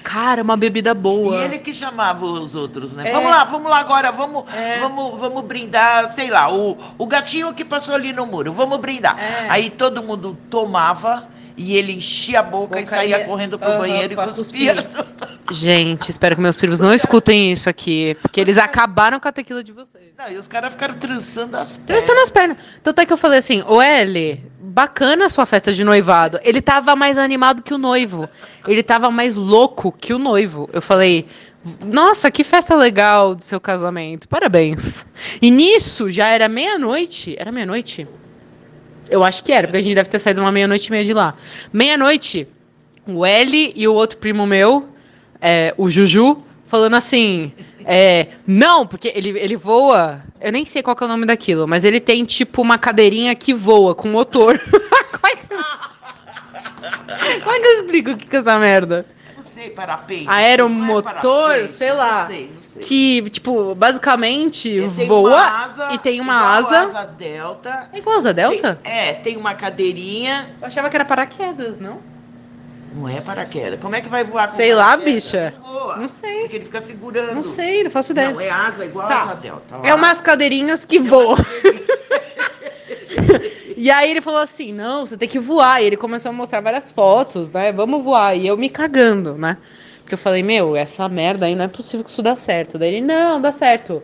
Cara, 0.09 0.41
uma 0.41 0.57
bebida 0.57 0.91
E 0.93 0.95
boa. 0.95 1.43
ele 1.45 1.59
que 1.59 1.75
chamava 1.75 2.25
os 2.25 2.55
outros, 2.55 2.93
né? 2.95 3.09
É. 3.09 3.13
Vamos 3.13 3.29
lá, 3.29 3.43
vamos 3.43 3.69
lá 3.69 3.79
agora, 3.81 4.13
vamos, 4.13 4.45
É. 4.55 4.79
vamos, 4.79 5.19
vamos 5.19 5.45
brindar, 5.45 6.09
sei 6.09 6.31
lá, 6.31 6.49
o, 6.49 6.79
o 6.97 7.07
gatinho 7.09 7.53
que 7.53 7.65
passou 7.65 7.93
ali 7.93 8.13
no 8.13 8.25
muro, 8.25 8.53
vamos 8.53 8.79
brindar. 8.79 9.19
É. 9.19 9.47
Aí 9.51 9.69
todo 9.69 10.05
mundo 10.05 10.39
tomava 10.49 11.27
e 11.57 11.77
ele 11.77 11.93
enchia 11.95 12.41
a 12.41 12.43
boca, 12.43 12.79
e 12.79 12.83
Boca 12.85 12.97
saía 12.97 13.19
ia- 13.21 13.25
correndo 13.25 13.59
pro 13.59 13.69
Aham, 13.69 13.79
banheiro 13.79 14.13
e 14.13 14.35
cuspia. 14.35 14.75
Gente, 15.51 16.11
espero 16.11 16.35
que 16.37 16.43
meus 16.43 16.57
primos 16.57 16.81
não 16.81 16.93
escutem 16.93 17.53
isso 17.53 17.69
aqui. 17.69 18.17
Porque 18.21 18.41
eles 18.41 18.59
acabaram 18.59 19.19
com 19.21 19.29
a 19.29 19.33
tequila 19.33 19.63
de 19.63 19.73
vocês. 19.73 20.13
Não, 20.19 20.29
e 20.29 20.37
os 20.37 20.47
caras 20.49 20.73
ficaram 20.73 20.95
trançando 20.95 21.57
as 21.57 21.77
pernas. 21.77 22.05
Trançando 22.05 22.23
as 22.25 22.31
pernas. 22.31 22.57
Tanto 22.83 23.01
é 23.01 23.07
que 23.07 23.13
eu 23.13 23.17
falei 23.17 23.39
assim, 23.39 23.63
ô 23.67 23.81
L, 23.81 24.43
bacana 24.61 25.27
a 25.27 25.31
sua 25.31 25.47
festa 25.47 25.73
de 25.73 25.83
noivado. 25.85 26.39
Ele 26.43 26.61
tava 26.61 26.95
mais 26.97 27.17
animado 27.17 27.63
que 27.63 27.73
o 27.73 27.79
noivo. 27.79 28.29
Ele 28.67 28.83
tava 28.83 29.11
mais 29.11 29.37
louco 29.37 29.93
que 29.93 30.13
o 30.13 30.19
noivo. 30.19 30.69
Eu 30.73 30.83
falei, 30.83 31.27
nossa, 31.85 32.31
que 32.31 32.43
festa 32.45 32.75
legal 32.75 33.35
do 33.35 33.43
seu 33.43 33.61
casamento. 33.61 34.29
Parabéns. 34.29 35.07
E 35.41 35.51
nisso 35.51 36.11
já 36.11 36.29
era 36.29 36.49
meia-noite. 36.49 37.35
Era 37.39 37.51
meia-noite? 37.53 38.07
Eu 39.09 39.23
acho 39.25 39.43
que 39.45 39.53
era, 39.53 39.67
porque 39.67 39.79
a 39.79 39.83
gente 39.83 39.95
deve 39.95 40.09
ter 40.09 40.19
saído 40.19 40.41
uma 40.41 40.51
meia-noite 40.53 40.87
e 40.89 40.91
meia 40.91 41.05
de 41.05 41.13
lá. 41.13 41.35
Meia-noite, 41.73 42.49
o 43.07 43.25
L 43.25 43.73
e 43.77 43.87
o 43.89 43.95
outro 43.95 44.19
primo 44.19 44.47
meu, 44.47 44.89
é, 45.41 45.75
o 45.77 45.89
Juju, 45.91 46.43
falando 46.67 46.95
assim. 46.95 47.53
É, 47.85 48.29
não, 48.47 48.85
porque 48.87 49.13
ele, 49.15 49.39
ele 49.39 49.57
voa. 49.57 50.21
Eu 50.41 50.51
nem 50.51 50.65
sei 50.65 50.83
qual 50.83 50.97
é 51.01 51.05
o 51.05 51.09
nome 51.09 51.25
daquilo, 51.25 51.69
mas 51.69 51.85
ele 51.85 52.01
tem 52.01 52.25
tipo 52.25 52.61
uma 52.61 52.77
cadeirinha 52.79 53.33
que 53.37 53.55
voa 53.55 53.95
com 53.95 54.09
motor. 54.09 54.59
Como 54.61 55.27
é 55.27 55.37
que 57.61 57.67
eu- 57.67 57.81
explico 57.81 58.11
o 58.11 58.17
que 58.17 58.35
é 58.35 58.39
essa 58.41 58.59
merda? 58.59 59.07
Não 59.57 59.63
sei, 59.63 59.71
parapeito. 59.71 60.31
Aeromotor, 60.31 61.11
é 61.11 61.15
parapeito, 61.23 61.73
sei 61.79 61.93
lá. 61.93 62.21
Não 62.21 62.27
sei, 62.27 62.51
não 62.55 62.63
sei. 62.63 62.83
Que, 62.83 63.31
tipo, 63.31 63.75
basicamente 63.75 64.81
voa 64.81 65.41
asa, 65.41 65.89
e 65.93 65.99
tem 65.99 66.21
uma 66.21 66.35
asa. 66.57 66.81
asa 66.83 67.05
delta. 67.07 67.89
É 67.91 67.99
igual 67.99 68.19
asa 68.19 68.35
delta? 68.35 68.79
Tem- 68.83 68.93
é, 68.93 69.13
tem 69.15 69.37
uma 69.39 69.55
cadeirinha. 69.55 70.51
Eu 70.61 70.67
achava 70.67 70.91
que 70.91 70.97
era 70.97 71.05
paraquedas, 71.07 71.79
não? 71.81 71.99
Não 72.95 73.09
é 73.09 73.21
paraquedas. 73.21 73.79
Como 73.81 73.95
é 73.95 74.01
que 74.03 74.09
vai 74.09 74.25
voar 74.25 74.49
com 74.49 74.55
Sei 74.57 74.75
lá, 74.75 74.95
bicha. 74.97 75.55
Não 75.59 75.73
voa. 75.73 75.97
Não 75.97 76.09
sei. 76.09 76.41
Porque 76.43 76.57
ele 76.57 76.65
fica 76.67 76.81
segurando. 76.83 77.35
Não 77.35 77.43
sei, 77.43 77.83
não 77.85 77.91
faço 77.91 78.13
ideia. 78.13 78.31
Não, 78.31 78.41
é 78.41 78.51
asa 78.51 78.85
igual 78.85 79.09
Tá. 79.09 79.23
asa 79.23 79.35
delta. 79.37 79.77
lá. 79.77 79.87
É 79.89 79.95
umas 79.95 80.21
cadeirinhas 80.21 80.85
que 80.85 80.99
voam. 80.99 81.37
E 83.77 83.91
aí 83.91 84.11
ele 84.11 84.23
falou 84.23 84.41
assim: 84.41 84.73
não, 84.73 85.07
você 85.07 85.17
tem 85.17 85.29
que 85.29 85.39
voar. 85.39 85.83
E 85.83 85.87
ele 85.87 85.97
começou 85.97 86.31
a 86.31 86.33
mostrar 86.33 86.61
várias 86.61 86.91
fotos, 86.91 87.53
né? 87.53 87.71
Vamos 87.73 88.03
voar. 88.03 88.35
E 88.35 88.47
eu 88.47 88.57
me 88.57 88.71
cagando, 88.71 89.35
né? 89.35 89.59
Porque 90.01 90.15
eu 90.15 90.19
falei, 90.19 90.43
meu, 90.43 90.77
essa 90.77 91.09
merda 91.09 91.47
aí 91.47 91.55
não 91.57 91.65
é 91.65 91.69
possível 91.69 92.05
que 92.05 92.11
isso 92.11 92.23
dá 92.23 92.37
certo. 92.37 92.79
Daí 92.79 92.95
ele, 92.95 93.07
não, 93.07 93.41
dá 93.41 93.51
certo. 93.51 94.03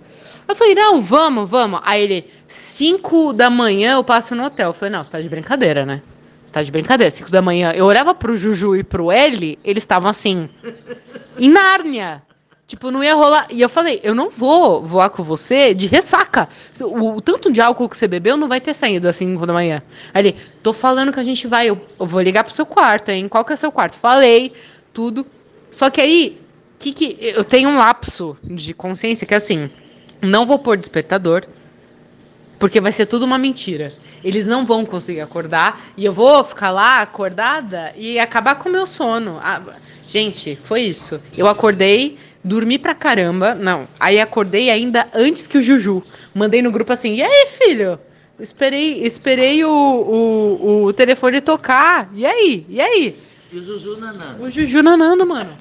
Eu 0.49 0.57
falei, 0.57 0.75
não, 0.75 1.01
vamos, 1.01 1.49
vamos. 1.49 1.81
Aí 1.85 2.03
ele, 2.03 2.31
5 2.49 3.33
da 3.33 3.49
manhã 3.49 3.95
eu 3.95 4.05
passo 4.05 4.35
no 4.35 4.45
hotel. 4.45 4.71
Eu 4.71 4.75
falei, 4.75 4.93
não, 4.93 5.05
você 5.05 5.11
tá 5.11 5.21
de 5.21 5.29
brincadeira, 5.29 5.87
né? 5.87 6.03
Você 6.45 6.53
tá 6.53 6.63
de 6.63 6.73
brincadeira. 6.73 7.09
5 7.09 7.31
da 7.31 7.41
manhã. 7.41 7.71
Eu 7.71 7.87
olhava 7.87 8.13
pro 8.15 8.37
Juju 8.37 8.77
e 8.77 8.83
pro 8.83 9.13
L, 9.13 9.59
eles 9.65 9.85
estavam 9.85 10.11
assim, 10.11 10.51
em 11.39 11.49
Nárnia. 11.49 12.23
Tipo, 12.73 12.91
não 12.91 13.05
ia 13.05 13.15
rolar. 13.15 13.49
E 13.51 13.61
eu 13.61 13.69
falei, 13.69 14.01
eu 14.03 14.15
não 14.15 14.31
vou 14.31 14.83
voar 14.83 15.11
com 15.11 15.23
você 15.23 15.75
de 15.75 15.87
ressaca. 15.87 16.49
O, 16.81 17.17
o 17.17 17.21
tanto 17.21 17.53
de 17.53 17.61
álcool 17.61 17.87
que 17.87 17.99
você 17.99 18.09
bebeu 18.09 18.35
não 18.35 18.49
vai 18.49 18.63
ter 18.63 18.73
saído 18.73 19.07
assim 19.07 19.29
5 19.29 19.45
da 19.45 19.53
manhã. 19.53 19.83
Aí 20.15 20.23
ele, 20.23 20.37
tô 20.63 20.73
falando 20.73 21.13
que 21.13 21.21
a 21.21 21.25
gente 21.25 21.47
vai. 21.47 21.69
Eu, 21.69 21.79
eu 22.01 22.07
vou 22.07 22.23
ligar 22.23 22.45
pro 22.45 22.55
seu 22.55 22.65
quarto, 22.65 23.11
hein? 23.11 23.29
Qual 23.29 23.45
que 23.45 23.53
é 23.53 23.57
seu 23.57 23.71
quarto? 23.71 23.99
Falei, 23.99 24.55
tudo. 24.91 25.27
Só 25.71 25.91
que 25.91 26.01
aí, 26.01 26.41
que 26.79 26.95
que, 26.95 27.19
eu 27.21 27.45
tenho 27.45 27.69
um 27.69 27.77
lapso 27.77 28.39
de 28.43 28.73
consciência 28.73 29.27
que 29.27 29.35
é 29.35 29.37
assim, 29.37 29.69
não 30.23 30.47
vou 30.47 30.59
pôr 30.59 30.79
despertador, 30.79 31.45
porque 32.59 32.81
vai 32.81 32.91
ser 32.91 33.05
tudo 33.05 33.27
uma 33.27 33.37
mentira. 33.37 33.93
Eles 34.25 34.47
não 34.47 34.65
vão 34.65 34.85
conseguir 34.85 35.21
acordar 35.21 35.81
e 35.97 36.05
eu 36.05 36.13
vou 36.13 36.45
ficar 36.45 36.71
lá 36.71 37.01
acordada 37.01 37.93
e 37.97 38.19
acabar 38.19 38.55
com 38.57 38.69
o 38.69 38.73
meu 38.73 38.87
sono. 38.87 39.39
Ah, 39.43 39.61
gente, 40.07 40.55
foi 40.57 40.83
isso. 40.83 41.21
Eu 41.37 41.49
acordei, 41.49 42.17
dormi 42.43 42.79
pra 42.79 42.95
caramba. 42.95 43.55
Não, 43.55 43.89
aí 43.99 44.21
acordei 44.21 44.71
ainda 44.71 45.09
antes 45.15 45.47
que 45.47 45.59
o 45.59 45.63
Juju. 45.63 46.03
Mandei 46.35 46.63
no 46.63 46.71
grupo 46.71 46.93
assim: 46.93 47.15
e 47.15 47.23
aí, 47.23 47.47
filho? 47.49 47.99
Esperei, 48.41 49.05
esperei 49.05 49.65
o, 49.65 49.71
o, 49.71 50.85
o 50.85 50.93
telefone 50.93 51.41
tocar. 51.41 52.11
E 52.15 52.25
aí? 52.27 52.67
E 52.69 52.81
aí? 52.81 53.19
E 53.53 53.57
o 53.59 53.63
Zuzu 53.63 53.97
nanando. 53.99 54.43
O 54.43 54.51
Juju 54.51 54.83
nanando, 54.83 55.27
mano. 55.27 55.57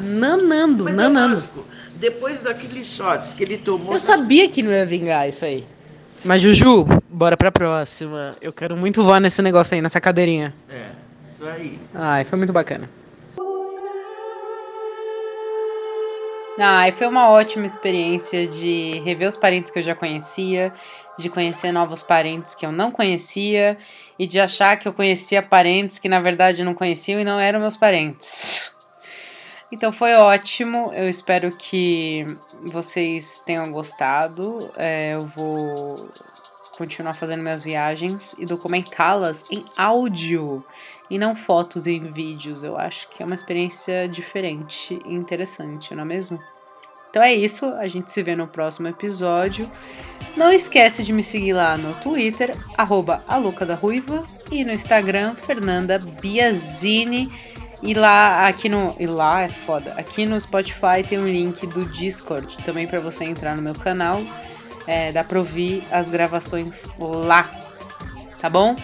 Nanando, 0.00 0.84
Mas 0.84 0.94
é 0.94 1.02
nanando. 1.02 1.34
lógico, 1.36 1.64
depois 1.96 2.42
daqueles 2.42 2.86
shots 2.86 3.34
que 3.34 3.42
ele 3.42 3.58
tomou. 3.58 3.92
Eu 3.94 3.98
sabia 3.98 4.48
que 4.48 4.62
não 4.62 4.70
ia 4.70 4.86
vingar 4.86 5.28
isso 5.28 5.44
aí. 5.44 5.64
Mas, 6.24 6.42
Juju, 6.42 6.84
bora 7.08 7.36
pra 7.36 7.52
próxima. 7.52 8.36
Eu 8.40 8.52
quero 8.52 8.76
muito 8.76 9.02
voar 9.02 9.20
nesse 9.20 9.40
negócio 9.40 9.74
aí, 9.74 9.80
nessa 9.80 10.00
cadeirinha. 10.00 10.54
É, 10.68 10.90
isso 11.28 11.46
aí. 11.46 11.78
Ai, 11.94 12.24
foi 12.24 12.36
muito 12.38 12.52
bacana. 12.52 12.88
Ai, 16.60 16.90
foi 16.90 17.06
uma 17.06 17.30
ótima 17.30 17.66
experiência 17.66 18.46
de 18.46 19.00
rever 19.04 19.28
os 19.28 19.36
parentes 19.36 19.70
que 19.70 19.78
eu 19.78 19.82
já 19.82 19.94
conhecia, 19.94 20.72
de 21.16 21.28
conhecer 21.28 21.70
novos 21.70 22.02
parentes 22.02 22.54
que 22.56 22.66
eu 22.66 22.72
não 22.72 22.90
conhecia 22.90 23.78
e 24.18 24.26
de 24.26 24.40
achar 24.40 24.76
que 24.76 24.88
eu 24.88 24.92
conhecia 24.92 25.40
parentes 25.40 26.00
que 26.00 26.08
na 26.08 26.20
verdade 26.20 26.64
não 26.64 26.74
conheciam 26.74 27.20
e 27.20 27.24
não 27.24 27.38
eram 27.38 27.60
meus 27.60 27.76
parentes. 27.76 28.72
Então 29.70 29.92
foi 29.92 30.14
ótimo, 30.14 30.92
eu 30.94 31.08
espero 31.10 31.54
que 31.54 32.26
vocês 32.62 33.42
tenham 33.44 33.70
gostado. 33.70 34.70
É, 34.76 35.14
eu 35.14 35.26
vou 35.26 36.08
continuar 36.76 37.12
fazendo 37.12 37.42
minhas 37.42 37.64
viagens 37.64 38.34
e 38.38 38.46
documentá-las 38.46 39.44
em 39.50 39.64
áudio 39.76 40.64
e 41.10 41.18
não 41.18 41.36
fotos 41.36 41.86
e 41.86 41.98
vídeos. 41.98 42.64
Eu 42.64 42.78
acho 42.78 43.10
que 43.10 43.22
é 43.22 43.26
uma 43.26 43.34
experiência 43.34 44.08
diferente 44.08 44.98
e 45.04 45.12
interessante, 45.12 45.94
não 45.94 46.02
é 46.02 46.06
mesmo? 46.06 46.40
Então 47.10 47.22
é 47.22 47.34
isso, 47.34 47.66
a 47.74 47.88
gente 47.88 48.10
se 48.10 48.22
vê 48.22 48.36
no 48.36 48.46
próximo 48.46 48.88
episódio. 48.88 49.70
Não 50.36 50.52
esquece 50.52 51.02
de 51.02 51.12
me 51.12 51.22
seguir 51.22 51.52
lá 51.52 51.76
no 51.76 51.94
Twitter, 51.94 52.54
arroba 52.76 53.24
a 53.26 53.38
da 53.64 53.74
Ruiva, 53.74 54.24
e 54.52 54.64
no 54.64 54.72
Instagram, 54.72 55.34
Fernanda 55.34 55.98
Biazini. 55.98 57.32
E 57.82 57.94
lá, 57.94 58.46
aqui 58.46 58.68
no. 58.68 58.94
E 58.98 59.06
lá 59.06 59.42
é 59.42 59.48
foda. 59.48 59.94
Aqui 59.96 60.26
no 60.26 60.40
Spotify 60.40 61.02
tem 61.08 61.18
um 61.18 61.28
link 61.28 61.66
do 61.66 61.84
Discord 61.84 62.56
também 62.64 62.86
para 62.86 63.00
você 63.00 63.24
entrar 63.24 63.56
no 63.56 63.62
meu 63.62 63.74
canal. 63.74 64.20
É, 64.86 65.12
dá 65.12 65.22
pra 65.22 65.38
ouvir 65.38 65.84
as 65.90 66.08
gravações 66.08 66.88
lá. 66.98 67.50
Tá 68.40 68.48
bom? 68.48 68.74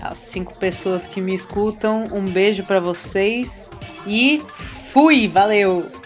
As 0.00 0.18
cinco 0.18 0.54
pessoas 0.56 1.06
que 1.06 1.20
me 1.20 1.34
escutam, 1.34 2.06
um 2.12 2.24
beijo 2.24 2.62
para 2.62 2.80
vocês 2.80 3.70
e 4.06 4.42
fui! 4.92 5.28
Valeu! 5.28 5.97